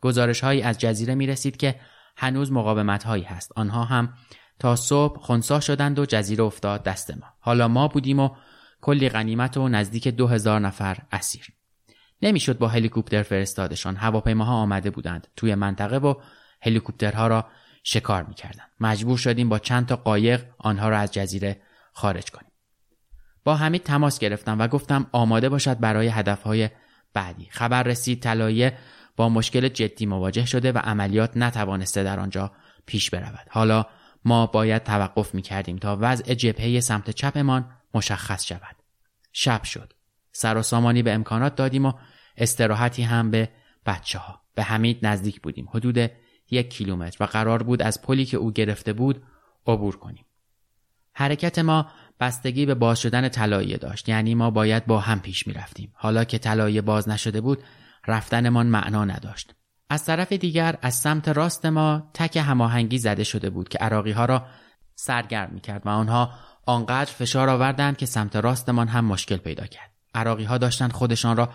گزارش 0.00 0.40
هایی 0.40 0.62
از 0.62 0.78
جزیره 0.78 1.14
می 1.14 1.26
رسید 1.26 1.56
که 1.56 1.80
هنوز 2.16 2.52
مقاومت 2.52 3.04
هایی 3.04 3.24
هست. 3.24 3.52
آنها 3.56 3.84
هم 3.84 4.14
تا 4.58 4.76
صبح 4.76 5.20
خونسا 5.20 5.60
شدند 5.60 5.98
و 5.98 6.06
جزیره 6.06 6.44
افتاد 6.44 6.82
دست 6.82 7.10
ما. 7.10 7.26
حالا 7.40 7.68
ما 7.68 7.88
بودیم 7.88 8.18
و 8.18 8.30
کلی 8.80 9.08
غنیمت 9.08 9.56
و 9.56 9.68
نزدیک 9.68 10.08
دو 10.08 10.26
هزار 10.26 10.60
نفر 10.60 10.98
اسیر. 11.12 11.46
نمی‌شد 12.22 12.58
با 12.58 12.68
هلیکوپتر 12.68 13.22
فرستادشان. 13.22 13.96
هواپیماها 13.96 14.54
آمده 14.54 14.90
بودند 14.90 15.28
توی 15.36 15.54
منطقه 15.54 15.96
و 15.96 16.14
هلیکوپترها 16.62 17.26
را 17.26 17.46
شکار 17.84 18.22
می‌کردند. 18.22 18.70
مجبور 18.80 19.18
شدیم 19.18 19.48
با 19.48 19.58
چند 19.58 19.86
تا 19.86 19.96
قایق 19.96 20.44
آنها 20.58 20.88
را 20.88 20.98
از 20.98 21.12
جزیره 21.12 21.60
خارج 21.92 22.30
کنیم. 22.30 22.50
با 23.44 23.56
حمید 23.56 23.82
تماس 23.82 24.18
گرفتم 24.18 24.58
و 24.60 24.68
گفتم 24.68 25.06
آماده 25.12 25.48
باشد 25.48 25.80
برای 25.80 26.08
هدفهای 26.08 26.70
بعدی. 27.14 27.48
خبر 27.50 27.82
رسید 27.82 28.22
طلایه 28.22 28.78
با 29.20 29.28
مشکل 29.28 29.68
جدی 29.68 30.06
مواجه 30.06 30.46
شده 30.46 30.72
و 30.72 30.78
عملیات 30.78 31.36
نتوانسته 31.36 32.04
در 32.04 32.20
آنجا 32.20 32.52
پیش 32.86 33.10
برود. 33.10 33.46
حالا 33.50 33.86
ما 34.24 34.46
باید 34.46 34.82
توقف 34.82 35.34
می 35.34 35.42
کردیم 35.42 35.76
تا 35.76 35.98
وضع 36.00 36.34
جبهه 36.34 36.80
سمت 36.80 37.10
چپمان 37.10 37.70
مشخص 37.94 38.44
شود. 38.44 38.76
شب 39.32 39.62
شد. 39.62 39.92
سر 40.32 40.56
و 40.56 40.62
سامانی 40.62 41.02
به 41.02 41.12
امکانات 41.12 41.56
دادیم 41.56 41.86
و 41.86 41.92
استراحتی 42.36 43.02
هم 43.02 43.30
به 43.30 43.48
بچه 43.86 44.18
ها 44.18 44.40
به 44.54 44.62
حمید 44.62 45.06
نزدیک 45.06 45.40
بودیم. 45.40 45.68
حدود 45.70 46.10
یک 46.50 46.70
کیلومتر 46.70 47.16
و 47.20 47.26
قرار 47.26 47.62
بود 47.62 47.82
از 47.82 48.02
پلی 48.02 48.24
که 48.24 48.36
او 48.36 48.52
گرفته 48.52 48.92
بود 48.92 49.22
عبور 49.66 49.96
کنیم. 49.96 50.24
حرکت 51.12 51.58
ما 51.58 51.86
بستگی 52.20 52.66
به 52.66 52.74
باز 52.74 53.00
شدن 53.00 53.28
طلایه 53.28 53.76
داشت. 53.76 54.08
یعنی 54.08 54.34
ما 54.34 54.50
باید 54.50 54.86
با 54.86 55.00
هم 55.00 55.20
پیش 55.20 55.46
می 55.46 55.52
رفتیم 55.52 55.92
حالا 55.94 56.24
که 56.24 56.38
طلایه 56.38 56.82
باز 56.82 57.08
نشده 57.08 57.40
بود 57.40 57.62
رفتنمان 58.10 58.66
معنا 58.66 59.04
نداشت. 59.04 59.54
از 59.90 60.04
طرف 60.04 60.32
دیگر 60.32 60.78
از 60.82 60.94
سمت 60.94 61.28
راست 61.28 61.66
ما 61.66 62.10
تک 62.14 62.36
هماهنگی 62.36 62.98
زده 62.98 63.24
شده 63.24 63.50
بود 63.50 63.68
که 63.68 63.78
عراقی 63.78 64.12
ها 64.12 64.24
را 64.24 64.46
سرگرم 64.94 65.50
می 65.52 65.60
کرد 65.60 65.86
و 65.86 65.88
آنها 65.88 66.30
آنقدر 66.66 67.10
فشار 67.12 67.48
آوردند 67.48 67.96
که 67.96 68.06
سمت 68.06 68.36
راستمان 68.36 68.88
هم 68.88 69.04
مشکل 69.04 69.36
پیدا 69.36 69.66
کرد. 69.66 69.90
عراقی 70.14 70.44
ها 70.44 70.58
داشتند 70.58 70.92
خودشان 70.92 71.36
را 71.36 71.48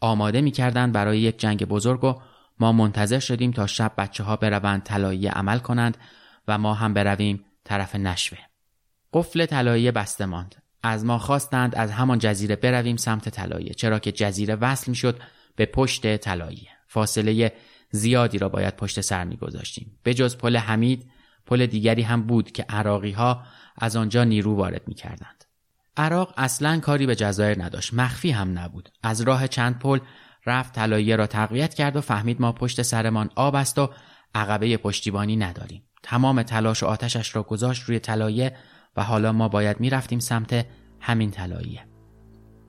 آماده 0.00 0.40
می 0.40 0.50
کردند 0.50 0.92
برای 0.92 1.20
یک 1.20 1.38
جنگ 1.38 1.64
بزرگ 1.64 2.04
و 2.04 2.20
ما 2.60 2.72
منتظر 2.72 3.18
شدیم 3.18 3.50
تا 3.50 3.66
شب 3.66 3.92
بچه 3.98 4.24
ها 4.24 4.36
بروند 4.36 4.82
طلایی 4.82 5.26
عمل 5.26 5.58
کنند 5.58 5.96
و 6.48 6.58
ما 6.58 6.74
هم 6.74 6.94
برویم 6.94 7.44
طرف 7.64 7.94
نشوه. 7.94 8.38
قفل 9.12 9.46
طلایی 9.46 9.90
بسته 9.90 10.26
ماند. 10.26 10.62
از 10.82 11.04
ما 11.04 11.18
خواستند 11.18 11.74
از 11.74 11.90
همان 11.90 12.18
جزیره 12.18 12.56
برویم 12.56 12.96
سمت 12.96 13.28
طلایه 13.28 13.74
چرا 13.74 13.98
که 13.98 14.12
جزیره 14.12 14.54
وصل 14.54 14.90
می 14.90 14.96
شد 14.96 15.20
به 15.56 15.66
پشت 15.66 16.16
طلایی. 16.16 16.68
فاصله 16.86 17.52
زیادی 17.90 18.38
را 18.38 18.48
باید 18.48 18.76
پشت 18.76 19.00
سر 19.00 19.24
میگذاشتیم. 19.24 19.98
به 20.02 20.14
جز 20.14 20.36
پل 20.36 20.56
حمید 20.56 21.10
پل 21.46 21.66
دیگری 21.66 22.02
هم 22.02 22.22
بود 22.22 22.52
که 22.52 22.62
عراقی 22.68 23.10
ها 23.10 23.42
از 23.78 23.96
آنجا 23.96 24.24
نیرو 24.24 24.54
وارد 24.54 24.88
می 24.88 24.94
کردند. 24.94 25.44
عراق 25.96 26.34
اصلا 26.36 26.80
کاری 26.80 27.06
به 27.06 27.14
جزایر 27.14 27.62
نداشت. 27.62 27.94
مخفی 27.94 28.30
هم 28.30 28.58
نبود. 28.58 28.88
از 29.02 29.20
راه 29.20 29.48
چند 29.48 29.78
پل 29.78 29.98
رفت 30.46 30.74
طلاییه 30.74 31.16
را 31.16 31.26
تقویت 31.26 31.74
کرد 31.74 31.96
و 31.96 32.00
فهمید 32.00 32.40
ما 32.40 32.52
پشت 32.52 32.82
سرمان 32.82 33.30
آب 33.34 33.54
است 33.54 33.78
و 33.78 33.90
عقبه 34.34 34.76
پشتیبانی 34.76 35.36
نداریم. 35.36 35.82
تمام 36.02 36.42
تلاش 36.42 36.82
و 36.82 36.86
آتشش 36.86 37.36
را 37.36 37.42
گذاشت 37.42 37.82
روی 37.82 37.98
طلایه 37.98 38.56
و 38.96 39.02
حالا 39.02 39.32
ما 39.32 39.48
باید 39.48 39.80
می‌رفتیم 39.80 40.18
سمت 40.18 40.66
همین 41.00 41.30
طلاییه. 41.30 41.86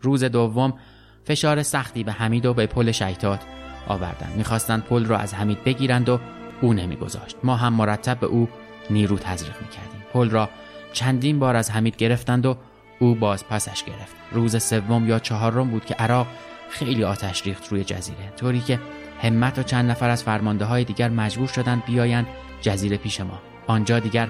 روز 0.02 0.24
دوم 0.24 0.80
فشار 1.26 1.64
سختی 1.64 2.04
به 2.04 2.12
حمید 2.12 2.46
و 2.46 2.54
به 2.54 2.66
پل 2.66 2.92
شیطات 2.92 3.42
آوردند 3.88 4.34
می‌خواستند 4.38 4.84
پل 4.84 5.06
را 5.06 5.18
از 5.18 5.34
حمید 5.34 5.64
بگیرند 5.64 6.10
و 6.10 6.20
او 6.62 6.74
نمیگذاشت. 6.74 7.38
ما 7.44 7.56
هم 7.56 7.74
مرتب 7.74 8.20
به 8.20 8.28
او 8.28 8.50
نیرو 8.90 9.18
تزریق 9.18 9.62
می‌کردیم. 9.62 10.04
پل 10.14 10.30
را 10.30 10.50
چندین 10.94 11.40
بار 11.40 11.56
از 11.56 11.72
حمید 11.72 11.96
گرفتند 11.96 12.46
و 12.46 12.58
او 13.00 13.16
باز 13.16 13.48
پسش 13.48 13.84
گرفت. 13.84 14.16
روز 14.32 14.64
سوم 14.64 15.08
یا 15.10 15.20
چهارم 15.20 15.70
بود 15.70 15.86
که 15.86 15.94
عراق 15.94 16.28
خیلی 16.70 17.04
آتش 17.04 17.46
ریخت 17.46 17.68
روی 17.68 17.84
جزیره. 17.84 18.34
طوری 18.38 18.60
که 18.60 18.80
همت 19.22 19.60
و 19.60 19.64
چند 19.64 19.92
نفر 19.92 20.10
از 20.10 20.24
فرمانده 20.24 20.66
های 20.66 20.84
دیگر 20.84 21.10
مجبور 21.10 21.48
شدند 21.48 21.86
بیایند 21.86 22.28
جزیره 22.62 22.98
پیش 22.98 23.22
ما. 23.22 23.40
آنجا 23.68 24.00
دیگر 24.00 24.28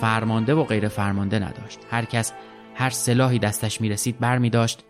فرمانده 0.00 0.54
و 0.54 0.64
غیر 0.64 0.88
فرمانده 0.88 1.38
نداشت. 1.38 1.78
هر 1.90 2.04
کس 2.04 2.32
هر 2.74 2.90
سلاحی 2.90 3.38
دستش 3.38 3.80
می 3.80 3.88
رسید 3.88 4.18
بر 4.18 4.38
می 4.38 4.50
داشت. 4.50 4.84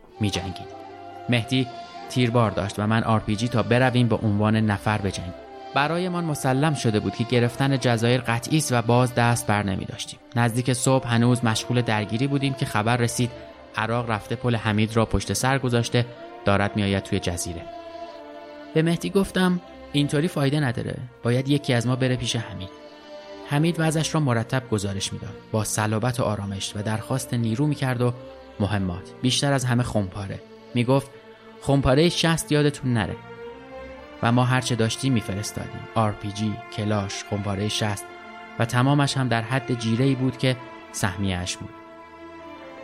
مهدی 1.28 1.66
تیربار 2.08 2.50
داشت 2.50 2.78
و 2.78 2.86
من 2.86 3.02
آرپیجی 3.02 3.48
تا 3.48 3.62
برویم 3.62 4.08
به 4.08 4.16
عنوان 4.16 4.56
نفر 4.56 4.98
بجنگیم 4.98 5.34
برایمان 5.74 6.24
مسلم 6.24 6.74
شده 6.74 7.00
بود 7.00 7.14
که 7.14 7.24
گرفتن 7.24 7.78
جزایر 7.78 8.20
قطعی 8.20 8.58
است 8.58 8.72
و 8.72 8.82
باز 8.82 9.14
دست 9.14 9.46
بر 9.46 9.62
نمی 9.62 9.84
داشتیم. 9.84 10.18
نزدیک 10.36 10.72
صبح 10.72 11.08
هنوز 11.08 11.44
مشغول 11.44 11.82
درگیری 11.82 12.26
بودیم 12.26 12.54
که 12.54 12.66
خبر 12.66 12.96
رسید 12.96 13.30
عراق 13.76 14.10
رفته 14.10 14.36
پل 14.36 14.56
حمید 14.56 14.96
را 14.96 15.06
پشت 15.06 15.32
سر 15.32 15.58
گذاشته 15.58 16.06
دارد 16.44 16.76
میآید 16.76 17.02
توی 17.02 17.18
جزیره. 17.18 17.62
به 18.74 18.82
مهدی 18.82 19.10
گفتم 19.10 19.60
اینطوری 19.92 20.28
فایده 20.28 20.60
نداره. 20.60 20.96
باید 21.22 21.48
یکی 21.48 21.72
از 21.72 21.86
ما 21.86 21.96
بره 21.96 22.16
پیش 22.16 22.36
حمید. 22.36 22.70
حمید 23.48 23.76
وضعش 23.78 24.14
را 24.14 24.20
مرتب 24.20 24.70
گزارش 24.70 25.12
می‌داد 25.12 25.34
با 25.52 25.64
صلابت 25.64 26.20
و 26.20 26.22
آرامش 26.22 26.76
و 26.76 26.82
درخواست 26.82 27.34
نیرو 27.34 27.66
می‌کرد 27.66 28.02
و 28.02 28.12
مهمات 28.60 29.10
بیشتر 29.22 29.52
از 29.52 29.64
همه 29.64 29.82
خمپاره 29.82 30.40
می‌گفت 30.74 31.10
خمپاره 31.62 32.08
شست 32.08 32.52
یادتون 32.52 32.92
نره. 32.92 33.16
و 34.22 34.32
ما 34.32 34.44
هرچه 34.44 34.74
داشتیم 34.74 35.12
میفرستادیم. 35.12 35.80
RPG، 35.96 36.72
کلاش، 36.76 37.24
خمپاره 37.30 37.68
شست 37.68 38.04
و 38.58 38.64
تمامش 38.64 39.16
هم 39.16 39.28
در 39.28 39.42
حد 39.42 39.78
جیره 39.78 40.14
بود 40.14 40.38
که 40.38 40.56
سهمیهش 40.92 41.56
بود. 41.56 41.70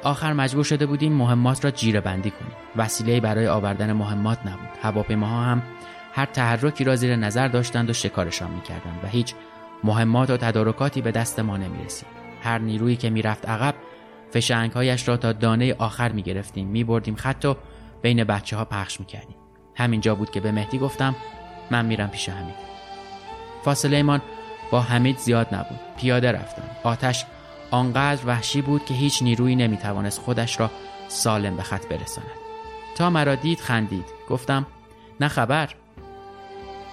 آخر 0.02 0.33
مجبور 0.33 0.64
شده 0.64 0.87
بودیم 0.87 1.12
مهمات 1.12 1.64
را 1.64 1.71
جیره 1.71 2.00
بندی 2.00 2.30
کنیم. 2.30 2.52
وسیله 2.76 3.21
برای 3.21 3.49
آوردن 3.49 3.92
مهمات 3.92 4.38
نبود. 4.47 4.68
هواپیماها 4.83 5.42
هم 5.42 5.62
هر 6.12 6.25
تحرکی 6.26 6.85
را 6.85 6.97
زیر 6.97 7.16
نظر 7.16 7.49
داشتند 7.49 7.90
و 7.90 7.92
شکارشان 7.92 8.50
می‌کردند 8.50 9.00
و 9.04 9.07
هیچ 9.07 9.35
مهمات 9.85 10.30
و 10.30 10.37
تدارکاتی 10.37 11.02
به 11.02 11.11
دست 11.11 11.40
ما 11.40 11.57
نمی‌رسید. 11.57 12.09
هر 12.42 12.59
نیرویی 12.59 12.97
که 12.97 13.11
می‌رفت 13.11 13.49
عقب 13.49 13.75
فشنگهایش 14.33 15.09
را 15.09 15.16
تا 15.16 15.33
دانه 15.33 15.75
آخر 15.78 16.12
می‌گرفتیم. 16.12 16.68
میبردیم 16.68 17.16
خط 17.16 17.45
و 17.45 17.57
بین 18.02 18.24
بچه 18.24 18.56
ها 18.56 18.64
پخش 18.64 19.00
می‌کردیم. 19.00 19.36
همینجا 19.74 20.14
بود 20.14 20.30
که 20.30 20.40
به 20.40 20.52
مهدی 20.52 20.78
گفتم 20.78 21.16
من 21.70 21.84
میرم 21.84 22.08
پیش 22.08 22.28
همین 22.28 22.54
فاصله 23.64 23.96
ایمان 23.96 24.20
با 24.70 24.80
حمید 24.80 25.18
زیاد 25.18 25.54
نبود. 25.54 25.80
پیاده 25.96 26.32
رفتم 26.32 26.62
آتش 26.84 27.24
آنقدر 27.70 28.26
وحشی 28.26 28.62
بود 28.62 28.84
که 28.84 28.94
هیچ 28.94 29.22
نیرویی 29.22 29.56
نمی‌توانست 29.56 30.20
خودش 30.20 30.60
را 30.60 30.70
سالم 31.08 31.56
به 31.56 31.62
خط 31.62 31.86
برساند. 31.86 32.26
تا 32.96 33.10
مرا 33.10 33.34
دید 33.34 33.60
خندید. 33.60 34.04
گفتم 34.28 34.66
چه 35.20 35.28
خبر. 35.28 35.68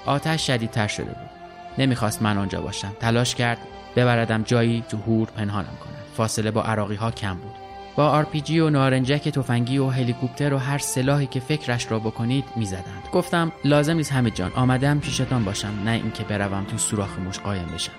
آتش 0.05 0.47
شدیدتر 0.47 0.87
شده 0.87 1.05
بود. 1.05 1.29
نمی‌خواست 1.77 2.21
من 2.21 2.37
آنجا 2.37 2.61
باشم. 2.61 2.93
تلاش 2.99 3.35
کرد 3.35 3.57
ببردم 3.95 4.43
جایی 4.43 4.83
تو 4.89 4.97
هور 4.97 5.27
پنهانم 5.27 5.77
کند 5.83 5.93
فاصله 6.17 6.51
با 6.51 6.63
عراقی 6.63 6.95
ها 6.95 7.11
کم 7.11 7.33
بود. 7.33 7.64
با 7.95 8.09
آرپیجی 8.09 8.59
و 8.59 8.69
نارنجک 8.69 9.29
تفنگی 9.29 9.77
و 9.77 9.89
هلیکوپتر 9.89 10.53
و 10.53 10.57
هر 10.57 10.77
سلاحی 10.77 11.27
که 11.27 11.39
فکرش 11.39 11.91
را 11.91 11.99
بکنید 11.99 12.45
می‌زدند. 12.55 13.03
گفتم 13.13 13.51
لازم 13.65 13.93
نیست 13.93 14.11
مهدی 14.11 14.31
جان 14.31 14.51
آمدم 14.55 14.99
پیشتان 14.99 15.43
باشم 15.43 15.73
نه 15.85 15.91
اینکه 15.91 16.23
بروم 16.23 16.63
تو 16.63 16.77
سوراخ 16.77 17.19
موش 17.19 17.39
قایم 17.39 17.67
بشم. 17.73 17.91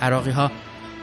عراقی 0.00 0.30
ها 0.30 0.50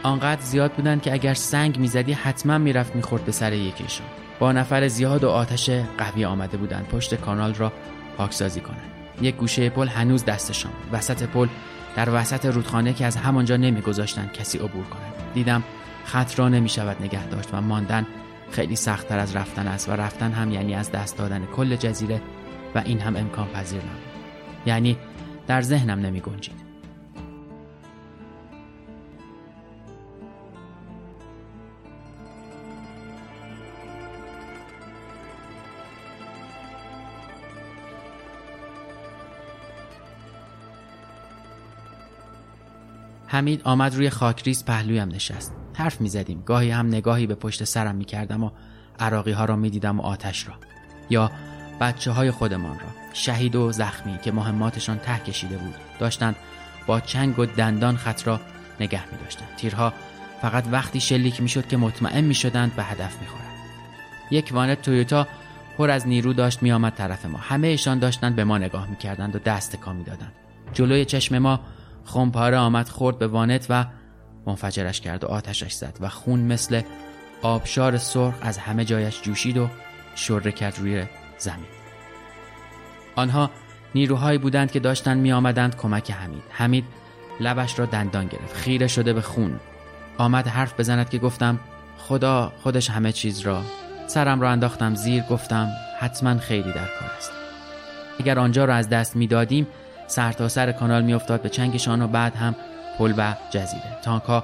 آنقدر 0.04 0.42
زیاد 0.42 0.72
بودند 0.72 1.02
که 1.02 1.14
اگر 1.14 1.34
سنگ 1.34 1.80
می‌زدی 1.80 2.14
حتما 2.14 2.58
می‌رفت 2.58 2.96
می‌خورد 2.96 3.26
به 3.26 3.32
سر 3.32 3.54
یکیشان 3.54 4.08
با 4.40 4.52
نفر 4.52 4.88
زیاد 4.88 5.24
و 5.24 5.30
آتش 5.30 5.70
قوی 5.98 6.26
آمده 6.26 6.58
بودند. 6.58 6.88
پشت 6.88 7.16
کانال 7.16 7.54
را 7.54 7.74
پاکسازی 8.18 8.62
کنند. 8.62 8.92
یک 9.22 9.36
گوشه 9.36 9.70
پل 9.70 9.88
هنوز 9.88 10.26
دستشان 10.26 10.72
وسط 10.92 11.24
پل 11.24 11.48
در 11.96 12.10
وسط 12.10 12.46
رودخانه 12.46 12.94
که 12.94 13.06
از 13.06 13.16
همانجا 13.16 13.58
نمیگذاشتند 13.58 14.34
کسی 14.34 14.58
عبور 14.58 14.84
کند 14.84 15.14
دیدم 15.34 15.64
خط 16.08 16.40
را 16.40 16.50
نمی 16.50 16.70
شود 16.70 17.02
نگه 17.02 17.28
داشت 17.28 17.50
و 17.54 17.62
ماندن 17.62 18.08
خیلی 18.52 18.76
سختتر 18.76 19.20
از 19.20 19.36
رفتن 19.36 19.68
است 19.68 19.90
و 19.90 19.92
رفتن 19.92 20.32
هم 20.32 20.52
یعنی 20.52 20.76
از 20.76 20.92
دست 20.92 21.18
دادن 21.18 21.46
کل 21.46 21.76
جزیره 21.76 22.22
و 22.76 22.82
این 22.86 23.00
هم 23.00 23.16
امکان 23.16 23.48
پذیر 23.48 23.80
نبود. 23.80 23.92
یعنی 24.66 24.98
در 25.48 25.62
ذهنم 25.62 26.00
نمی 26.00 26.22
گنجید. 26.22 26.68
حمید 43.28 43.62
آمد 43.64 43.96
روی 43.96 44.10
خاکریز 44.10 44.66
پهلویم 44.66 45.08
نشست. 45.08 45.67
حرف 45.78 46.02
می 46.02 46.10
زدیم. 46.10 46.44
گاهی 46.46 46.72
هم 46.72 46.88
نگاهی 46.88 47.28
به 47.28 47.36
پشت 47.36 47.64
سرم 47.64 47.96
می 47.96 48.06
کردم 48.06 48.44
و 48.44 48.52
عراقی 49.00 49.32
ها 49.32 49.46
را 49.46 49.56
می 49.56 49.70
دیدم 49.70 50.00
و 50.00 50.04
آتش 50.04 50.48
را. 50.48 50.54
یا 51.10 51.32
بچه 51.82 52.12
های 52.12 52.32
خودمان 52.32 52.80
را. 52.80 52.88
شهید 53.14 53.56
و 53.56 53.72
زخمی 53.72 54.18
که 54.18 54.32
مهماتشان 54.32 54.98
ته 54.98 55.20
کشیده 55.20 55.58
بود. 55.58 55.76
داشتند 56.00 56.36
با 56.88 57.00
چنگ 57.00 57.40
و 57.40 57.46
دندان 57.46 57.98
خط 57.98 58.28
را 58.28 58.40
نگه 58.80 59.12
می 59.12 59.18
داشتند. 59.24 59.48
تیرها 59.58 59.94
فقط 60.42 60.64
وقتی 60.72 61.00
شلیک 61.00 61.42
می 61.42 61.50
شد 61.50 61.68
که 61.68 61.78
مطمئن 61.78 62.24
می 62.24 62.34
شدند 62.34 62.76
به 62.76 62.84
هدف 62.84 63.22
می 63.22 63.28
خورند. 63.28 63.48
یک 64.32 64.50
وانت 64.54 64.82
تویوتا 64.82 65.28
پر 65.78 65.90
از 65.90 66.08
نیرو 66.08 66.34
داشت 66.34 66.64
می 66.64 66.72
آمد 66.72 66.94
طرف 66.94 67.26
ما. 67.26 67.38
همه 67.38 67.68
ایشان 67.68 68.00
داشتند 68.00 68.36
به 68.36 68.44
ما 68.44 68.58
نگاه 68.58 68.90
می 68.90 68.96
کردند 68.96 69.36
و 69.36 69.40
دست 69.40 69.76
کام 69.76 69.96
می 69.96 70.04
دادند. 70.04 70.34
جلوی 70.74 71.06
چشم 71.06 71.38
ما 71.38 71.60
خمپاره 72.06 72.58
آمد 72.58 72.90
خورد 72.90 73.20
به 73.20 73.28
وانت 73.28 73.66
و 73.70 73.86
منفجرش 74.48 75.02
کرد 75.02 75.24
و 75.24 75.28
آتشش 75.28 75.74
زد 75.74 75.98
و 76.00 76.10
خون 76.10 76.40
مثل 76.40 76.82
آبشار 77.42 77.98
سرخ 77.98 78.34
از 78.42 78.58
همه 78.58 78.86
جایش 78.86 79.22
جوشید 79.22 79.58
و 79.58 79.70
شره 80.16 80.52
کرد 80.52 80.80
روی 80.80 81.06
زمین. 81.38 81.66
آنها 83.16 83.52
نیروهایی 83.96 84.38
بودند 84.38 84.72
که 84.72 84.80
داشتند 84.80 85.22
می 85.22 85.32
آمدند 85.32 85.76
کمک 85.76 86.12
حمید. 86.12 86.44
حمید 86.50 86.86
لبش 87.40 87.80
را 87.80 87.86
دندان 87.86 88.28
گرفت 88.28 88.56
خیره 88.56 88.88
شده 88.88 89.14
به 89.14 89.22
خون. 89.22 89.60
آمد 90.18 90.48
حرف 90.48 90.80
بزند 90.80 91.10
که 91.10 91.18
گفتم 91.18 91.60
خدا 91.98 92.54
خودش 92.64 92.90
همه 92.90 93.12
چیز 93.12 93.40
را 93.40 93.64
سرم 94.08 94.42
را 94.42 94.50
انداختم 94.50 94.96
زیر 94.96 95.24
گفتم 95.24 95.70
حتما 96.00 96.38
خیلی 96.38 96.72
در 96.72 96.88
کار 97.00 97.12
است. 97.18 97.32
اگر 98.20 98.40
آنجا 98.40 98.66
را 98.66 98.76
از 98.76 98.90
دست 98.90 99.16
می‌دادیم 99.16 99.68
سر 100.08 100.48
سر 100.48 100.72
کانال 100.72 101.04
میافتاد 101.04 101.42
به 101.42 101.50
چنگشان 101.50 102.02
و 102.02 102.08
بعد 102.08 102.36
هم 102.36 102.56
پل 102.98 103.14
و 103.18 103.36
جزیره. 103.50 103.98
تانک 104.04 104.24
ها 104.24 104.44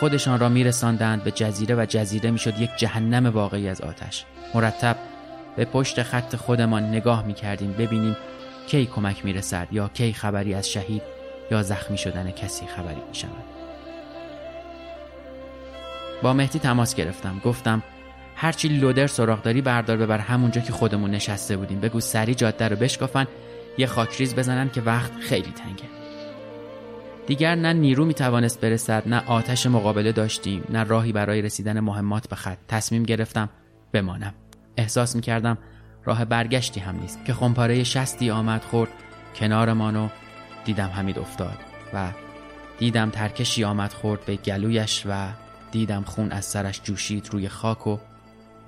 خودشان 0.00 0.38
را 0.40 0.48
میرساندند 0.48 1.24
به 1.24 1.30
جزیره 1.30 1.74
و 1.74 1.86
جزیره 1.88 2.30
می‌شد 2.30 2.60
یک 2.60 2.70
جهنم 2.76 3.26
واقعی 3.26 3.68
از 3.68 3.80
آتش. 3.80 4.24
مرتب 4.54 4.96
به 5.56 5.64
پشت 5.64 6.02
خط 6.02 6.36
خودمان 6.36 6.88
نگاه 6.88 7.26
می‌کردیم 7.26 7.72
ببینیم 7.72 8.16
کی 8.66 8.86
کمک 8.86 9.24
می‌رسد 9.24 9.68
یا 9.70 9.88
کی 9.88 10.12
خبری 10.12 10.54
از 10.54 10.68
شهید 10.68 11.02
یا 11.50 11.62
زخمی 11.62 11.98
شدن 11.98 12.30
کسی 12.30 12.66
خبری 12.66 13.02
می‌شود. 13.08 13.44
با 16.22 16.32
مهدی 16.32 16.58
تماس 16.58 16.94
گرفتم. 16.94 17.40
گفتم 17.44 17.82
هرچی 18.36 18.68
لودر 18.68 19.06
سراغ 19.06 19.42
داری 19.42 19.60
بردار 19.62 19.96
ببر 19.96 20.18
همونجا 20.18 20.60
که 20.60 20.72
خودمون 20.72 21.10
نشسته 21.10 21.56
بودیم. 21.56 21.80
بگو 21.80 22.00
سری 22.00 22.34
جاده 22.34 22.68
رو 22.68 22.76
بشکافن 22.76 23.26
یه 23.78 23.86
خاکریز 23.86 24.34
بزنن 24.34 24.70
که 24.70 24.80
وقت 24.80 25.12
خیلی 25.20 25.52
تنگه. 25.52 26.03
دیگر 27.26 27.54
نه 27.54 27.72
نیرو 27.72 28.04
می 28.04 28.14
توانست 28.14 28.60
برسد 28.60 29.02
نه 29.06 29.22
آتش 29.26 29.66
مقابله 29.66 30.12
داشتیم 30.12 30.64
نه 30.70 30.84
راهی 30.84 31.12
برای 31.12 31.42
رسیدن 31.42 31.80
مهمات 31.80 32.28
به 32.28 32.36
خط 32.36 32.58
تصمیم 32.68 33.02
گرفتم 33.02 33.48
بمانم. 33.92 34.34
احساس 34.76 35.16
می 35.16 35.22
کردم 35.22 35.58
راه 36.04 36.24
برگشتی 36.24 36.80
هم 36.80 37.00
نیست 37.00 37.24
که 37.24 37.34
خمپاره 37.34 37.84
شستی 37.84 38.30
آمد 38.30 38.62
خورد 38.62 38.90
کنارمان 39.36 39.96
و 39.96 40.08
دیدم 40.64 40.88
حمید 40.88 41.18
افتاد 41.18 41.58
و 41.94 42.12
دیدم 42.78 43.10
ترکشی 43.10 43.64
آمد 43.64 43.92
خورد 43.92 44.24
به 44.24 44.36
گلویش 44.36 45.02
و 45.08 45.28
دیدم 45.72 46.02
خون 46.02 46.32
از 46.32 46.44
سرش 46.44 46.80
جوشید 46.82 47.28
روی 47.32 47.48
خاک 47.48 47.86
و 47.86 47.98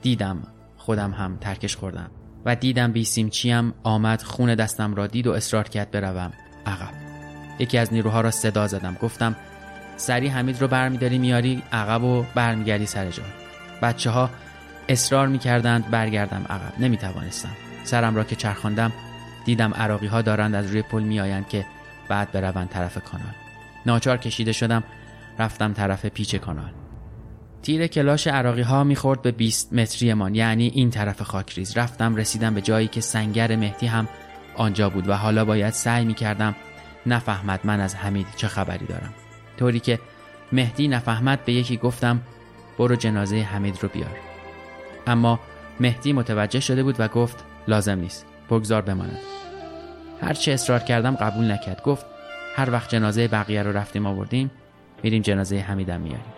دیدم 0.02 0.42
خودم 0.76 1.10
هم 1.10 1.36
ترکش 1.40 1.76
خوردم 1.76 2.10
و 2.44 2.56
دیدم 2.56 2.92
بیسیمچیم 2.92 3.74
آمد 3.82 4.22
خون 4.22 4.54
دستم 4.54 4.94
را 4.94 5.06
دید 5.06 5.26
و 5.26 5.32
اصرار 5.32 5.68
کرد 5.68 5.90
بروم 5.90 6.32
عقب. 6.66 7.05
یکی 7.58 7.78
از 7.78 7.92
نیروها 7.92 8.20
را 8.20 8.30
صدا 8.30 8.66
زدم. 8.66 8.96
گفتم 9.02 9.36
سری 9.96 10.28
حمید 10.28 10.60
رو 10.60 10.68
برمیداری 10.68 11.18
میاری 11.18 11.62
عقب 11.72 12.02
و 12.04 12.24
برمیگردی 12.34 12.86
سر 12.86 13.10
جا. 13.10 13.22
بچه 13.82 14.10
ها 14.10 14.30
اصرار 14.88 15.28
می‌کردند 15.28 15.90
برگردم 15.90 16.46
عقب. 16.50 16.72
نمی‌توانستم. 16.78 17.50
سرم 17.84 18.16
را 18.16 18.24
که 18.24 18.36
چرخاندم 18.36 18.92
دیدم 19.44 19.74
عراقی 19.74 20.06
ها 20.06 20.22
دارند 20.22 20.54
از 20.54 20.70
روی 20.70 20.82
پل 20.82 21.02
میآیند 21.02 21.48
که 21.48 21.66
بعد 22.08 22.32
بروند 22.32 22.68
طرف 22.68 22.98
کانال. 23.04 23.34
ناچار 23.86 24.16
کشیده 24.16 24.52
شدم 24.52 24.84
رفتم 25.38 25.72
طرف 25.72 26.06
پیچ 26.06 26.36
کانال. 26.36 26.70
تیر 27.62 27.86
کلاش 27.86 28.26
عراقی 28.26 28.62
ها 28.62 28.84
می‌خورد 28.84 29.22
به 29.22 29.32
20 29.32 29.72
متری 29.72 30.14
من 30.14 30.34
یعنی 30.34 30.66
این 30.74 30.90
طرف 30.90 31.22
خاکریز. 31.22 31.78
رفتم 31.78 32.16
رسیدم 32.16 32.54
به 32.54 32.60
جایی 32.60 32.88
که 32.88 33.00
سنگر 33.00 33.56
مهدی 33.56 33.86
هم 33.86 34.08
آنجا 34.56 34.90
بود 34.90 35.08
و 35.08 35.12
حالا 35.12 35.44
باید 35.44 35.72
سعی 35.72 36.04
می‌کردم 36.04 36.54
نفهمد 37.06 37.60
من 37.64 37.80
از 37.80 37.94
حمید 37.94 38.26
چه 38.36 38.48
خبری 38.48 38.86
دارم. 38.86 39.14
طوری 39.58 39.80
که 39.80 39.98
مهدی 40.52 40.88
نفهمد 40.88 41.44
به 41.44 41.52
یکی 41.52 41.76
گفتم 41.76 42.20
برو 42.78 42.96
جنازه 42.96 43.36
حمید 43.36 43.82
رو 43.82 43.88
بیار. 43.88 44.16
اما 45.06 45.40
مهدی 45.80 46.12
متوجه 46.12 46.60
شده 46.60 46.82
بود 46.82 46.96
و 46.98 47.08
گفت 47.08 47.44
لازم 47.68 47.98
نیست 47.98 48.26
بگذار 48.50 48.82
بماند. 48.82 49.18
هرچه 50.22 50.52
اصرار 50.52 50.80
کردم 50.80 51.14
قبول 51.14 51.50
نکرد. 51.50 51.82
گفت 51.82 52.06
هر 52.56 52.70
وقت 52.70 52.90
جنازه 52.90 53.28
بقیه 53.28 53.62
رو 53.62 53.76
رفتیم 53.76 54.06
آوردیم 54.06 54.50
میریم 55.02 55.22
جنازه 55.22 55.58
حمیدم 55.58 56.00
میاریم 56.00 56.32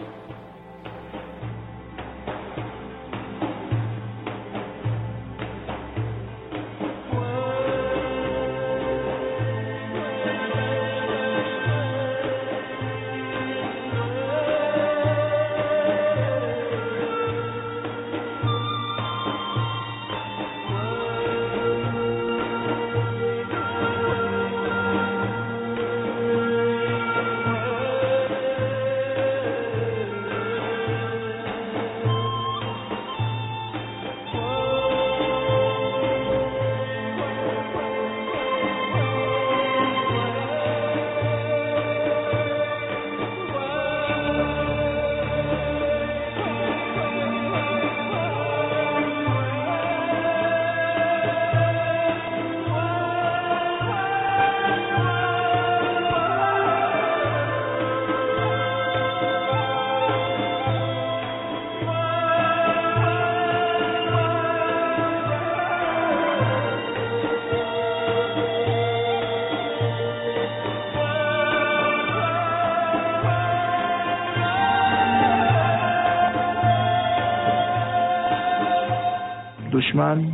دشمن 79.98 80.24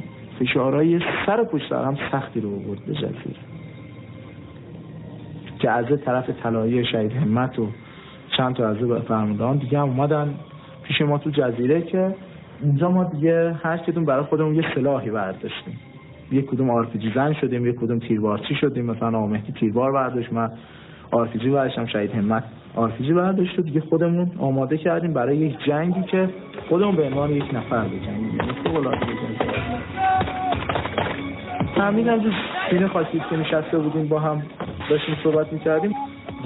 فشارهای 0.41 1.01
پشت 1.27 1.45
سر 1.45 1.73
هم 1.73 1.97
سختی 2.13 2.41
رو 2.41 2.59
آورد 2.59 2.85
به 2.87 2.95
جزیره 2.95 3.41
که 5.59 5.71
از 5.71 5.87
طرف 6.05 6.31
طلایی 6.43 6.85
شهید 6.85 7.13
همت 7.13 7.59
و 7.59 7.69
چند 8.37 8.55
تا 8.55 8.69
از 8.69 8.77
فرماندهان 9.09 9.57
دیگه 9.57 9.79
هم 9.79 9.89
اومدن 9.89 10.35
پیش 10.83 11.01
ما 11.01 11.19
تو 11.19 11.31
جزیره 11.31 11.83
که 11.83 12.15
اونجا 12.63 12.91
ما 12.91 13.05
دیگه 13.05 13.53
هر 13.63 13.77
کدوم 13.77 14.05
برای 14.05 14.25
خودمون 14.25 14.55
یه 14.55 14.65
سلاحی 14.75 15.11
برداشتیم. 15.11 15.81
یک 16.33 16.47
کدوم 16.47 16.71
آرپیجی 16.71 17.13
زن 17.15 17.33
شدیم 17.33 17.67
یک 17.67 17.77
کدوم 17.77 17.99
تیربارچی 17.99 18.55
شدیم. 18.55 18.85
مثلا 18.85 19.19
آقا 19.19 19.30
مهدی 19.30 19.53
تیربار 19.53 19.93
برداشت 19.93 20.33
من 20.33 20.51
آرپیجی 21.11 21.51
برداشتم 21.51 21.87
شهید 21.87 22.11
همت 22.11 22.45
آرپیجی 22.75 23.13
برداشت 23.13 23.61
دیگه 23.61 23.81
خودمون 23.81 24.31
آماده 24.39 24.77
کردیم 24.79 25.13
برای 25.13 25.37
یک 25.37 25.59
جنگی 25.67 26.03
که 26.03 26.29
خودمون 26.69 26.97
به 26.97 27.03
عنوان 27.07 27.31
یک 27.31 27.55
نفر 27.55 27.85
بجنگیم. 27.85 28.39
همین 31.77 32.09
هم 32.09 32.21
سینه 32.71 32.89
خاصی 32.89 33.23
که 33.31 33.37
نشسته 33.37 33.79
بودیم 33.79 34.09
با 34.09 34.19
هم 34.19 34.43
داشتیم 34.91 35.17
صحبت 35.25 35.53
می‌کردیم. 35.53 35.95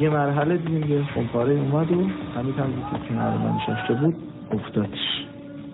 یه 0.01 0.11
مرحله 0.11 0.57
دیدیم 0.57 0.93
یه 0.93 1.05
خمپاره 1.15 1.53
اومد 1.53 1.93
و 1.93 1.95
همین 2.37 2.55
هم 2.55 2.73
که 2.91 3.09
کنار 3.09 3.39
من 3.39 3.55
نشسته 3.57 3.95
بود 3.95 4.15
افتادش 4.53 5.25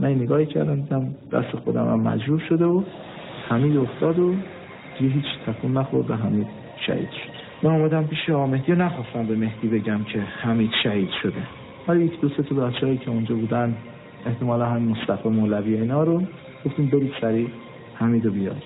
من 0.01 0.09
نگاهی 0.09 0.47
کردم 0.47 0.75
دیدم 0.75 1.15
دست 1.33 1.57
خودم 1.65 1.89
هم 1.89 2.01
مجروح 2.01 2.41
شده 2.49 2.65
و 2.65 2.83
حمید 3.49 3.77
افتاد 3.77 4.19
و 4.19 4.35
دیگه 4.99 5.15
هیچ 5.15 5.25
تکون 5.47 5.77
نخورد 5.77 6.11
و 6.11 6.15
حمید 6.15 6.47
شهید 6.87 7.11
شد. 7.11 7.34
من 7.65 7.71
آمدم 7.71 8.05
پیش 8.05 8.31
آمدی 8.31 8.73
و 8.73 8.75
نخواستم 8.75 9.27
به 9.27 9.37
مهدی 9.37 9.69
بگم 9.69 10.05
که 10.05 10.21
حمید 10.21 10.71
شهید 10.83 11.11
شده. 11.23 11.43
ولی 11.89 12.05
یک 12.05 12.21
دو 12.21 12.29
سه 12.29 12.43
تا 12.43 12.55
بچه‌ای 12.55 12.97
که 12.97 13.11
اونجا 13.11 13.35
بودن 13.35 13.77
احتمالا 14.27 14.67
هم 14.67 14.83
مصطفی 14.83 15.29
مولوی 15.29 15.75
اینا 15.75 16.03
رو 16.03 16.23
گفتیم 16.67 16.87
برید 16.87 17.13
سریع 17.21 17.49
حمید 17.95 18.25
رو 18.25 18.31
بیارید. 18.31 18.63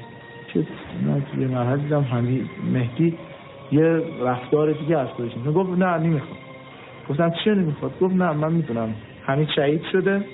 که 0.52 0.66
من 1.06 1.22
یه 1.40 1.46
مرحله 1.46 1.76
دیدم 1.76 2.00
حمید 2.00 2.46
مهدی 2.72 3.14
یه 3.72 4.02
رفتار 4.22 4.72
دیگه 4.72 4.98
از 4.98 5.08
خودش 5.08 5.30
گفت 5.54 5.78
نه 5.78 5.98
نمی‌خواد 5.98 6.38
گفتم 7.08 7.32
چی 7.44 7.50
نمی‌خواد؟ 7.50 7.92
گفت 8.00 8.14
نه 8.14 8.32
من 8.32 8.52
می‌دونم 8.52 8.94
حمید 9.22 9.48
شهید 9.56 9.82
شده. 9.92 10.24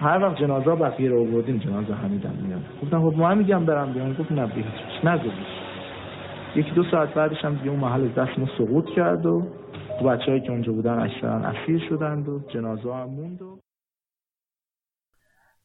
هر 0.00 0.18
وقت 0.22 0.40
جنازه 0.40 0.74
بقیه 0.74 1.10
رو 1.10 1.20
آوردیم 1.20 1.56
جنازه 1.56 1.94
حمید 1.94 2.24
هم 2.24 2.46
میاد 2.46 2.60
گفتم 2.82 3.10
خب 3.10 3.18
ما 3.18 3.34
میگم 3.34 3.64
برم 3.64 3.92
بیان 3.92 4.12
گفت 4.12 4.32
نه 4.32 4.46
بیهیچ 4.46 5.04
نگو 5.04 5.30
یکی 6.56 6.70
دو 6.70 6.84
ساعت 6.90 7.14
بعدش 7.14 7.44
هم 7.44 7.54
دیگه 7.54 7.70
اون 7.70 7.80
محل 7.80 8.08
دست 8.08 8.38
ما 8.38 8.48
سقوط 8.58 8.84
کرد 8.96 9.26
و 9.26 9.40
بچه 10.06 10.40
که 10.40 10.50
اونجا 10.50 10.72
بودن 10.72 10.98
اکثرا 10.98 11.48
اسیر 11.48 11.88
شدند 11.88 12.28
و 12.28 12.40
جنازه 12.54 12.94
هم 12.94 13.10
موند 13.10 13.42
و 13.42 13.60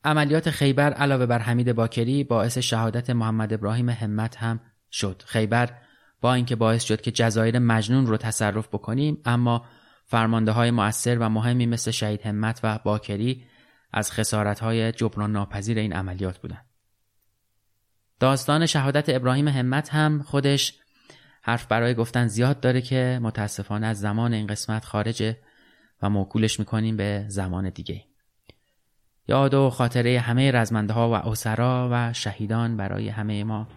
عملیات 0.03 0.49
خیبر 0.49 0.93
علاوه 0.93 1.25
بر 1.25 1.39
حمید 1.39 1.73
باکری 1.75 2.23
باعث 2.23 2.57
شهادت 2.57 3.09
محمد 3.09 3.53
ابراهیم 3.53 3.89
همت 3.89 4.37
هم 4.37 4.59
شد 4.91 5.21
خیبر 5.25 5.69
با 6.21 6.33
اینکه 6.33 6.55
باعث 6.55 6.83
شد 6.83 7.01
که 7.01 7.11
جزایر 7.11 7.59
مجنون 7.59 8.05
رو 8.07 8.17
تصرف 8.17 8.67
بکنیم 8.67 9.17
اما 9.25 9.65
فرمانده 10.05 10.51
های 10.51 10.71
مؤثر 10.71 11.17
و 11.19 11.29
مهمی 11.29 11.65
مثل 11.65 11.91
شهید 11.91 12.21
همت 12.21 12.59
و 12.63 12.79
باکری 12.83 13.43
از 13.93 14.11
خسارت 14.11 14.59
های 14.59 14.91
جبران 14.91 15.31
ناپذیر 15.31 15.77
این 15.77 15.93
عملیات 15.93 16.37
بودند. 16.37 16.68
داستان 18.19 18.65
شهادت 18.65 19.09
ابراهیم 19.09 19.47
همت 19.47 19.89
هم 19.89 20.23
خودش 20.23 20.73
حرف 21.41 21.65
برای 21.65 21.93
گفتن 21.93 22.27
زیاد 22.27 22.59
داره 22.59 22.81
که 22.81 23.19
متاسفانه 23.21 23.87
از 23.87 23.99
زمان 23.99 24.33
این 24.33 24.47
قسمت 24.47 24.85
خارجه 24.85 25.37
و 26.01 26.09
موکولش 26.09 26.59
می‌کنیم 26.59 26.97
به 26.97 27.25
زمان 27.27 27.69
دیگه. 27.69 28.03
یاد 29.27 29.53
و 29.53 29.69
خاطره 29.69 30.19
همه 30.19 30.51
رزمنده 30.51 30.93
ها 30.93 31.09
و 31.09 31.13
اسرا 31.13 31.89
و 31.91 32.13
شهیدان 32.13 32.77
برای 32.77 33.09
همه 33.09 33.43
ما 33.43 33.67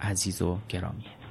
عزیز 0.00 0.42
و 0.42 0.58
گرامیه. 0.68 1.21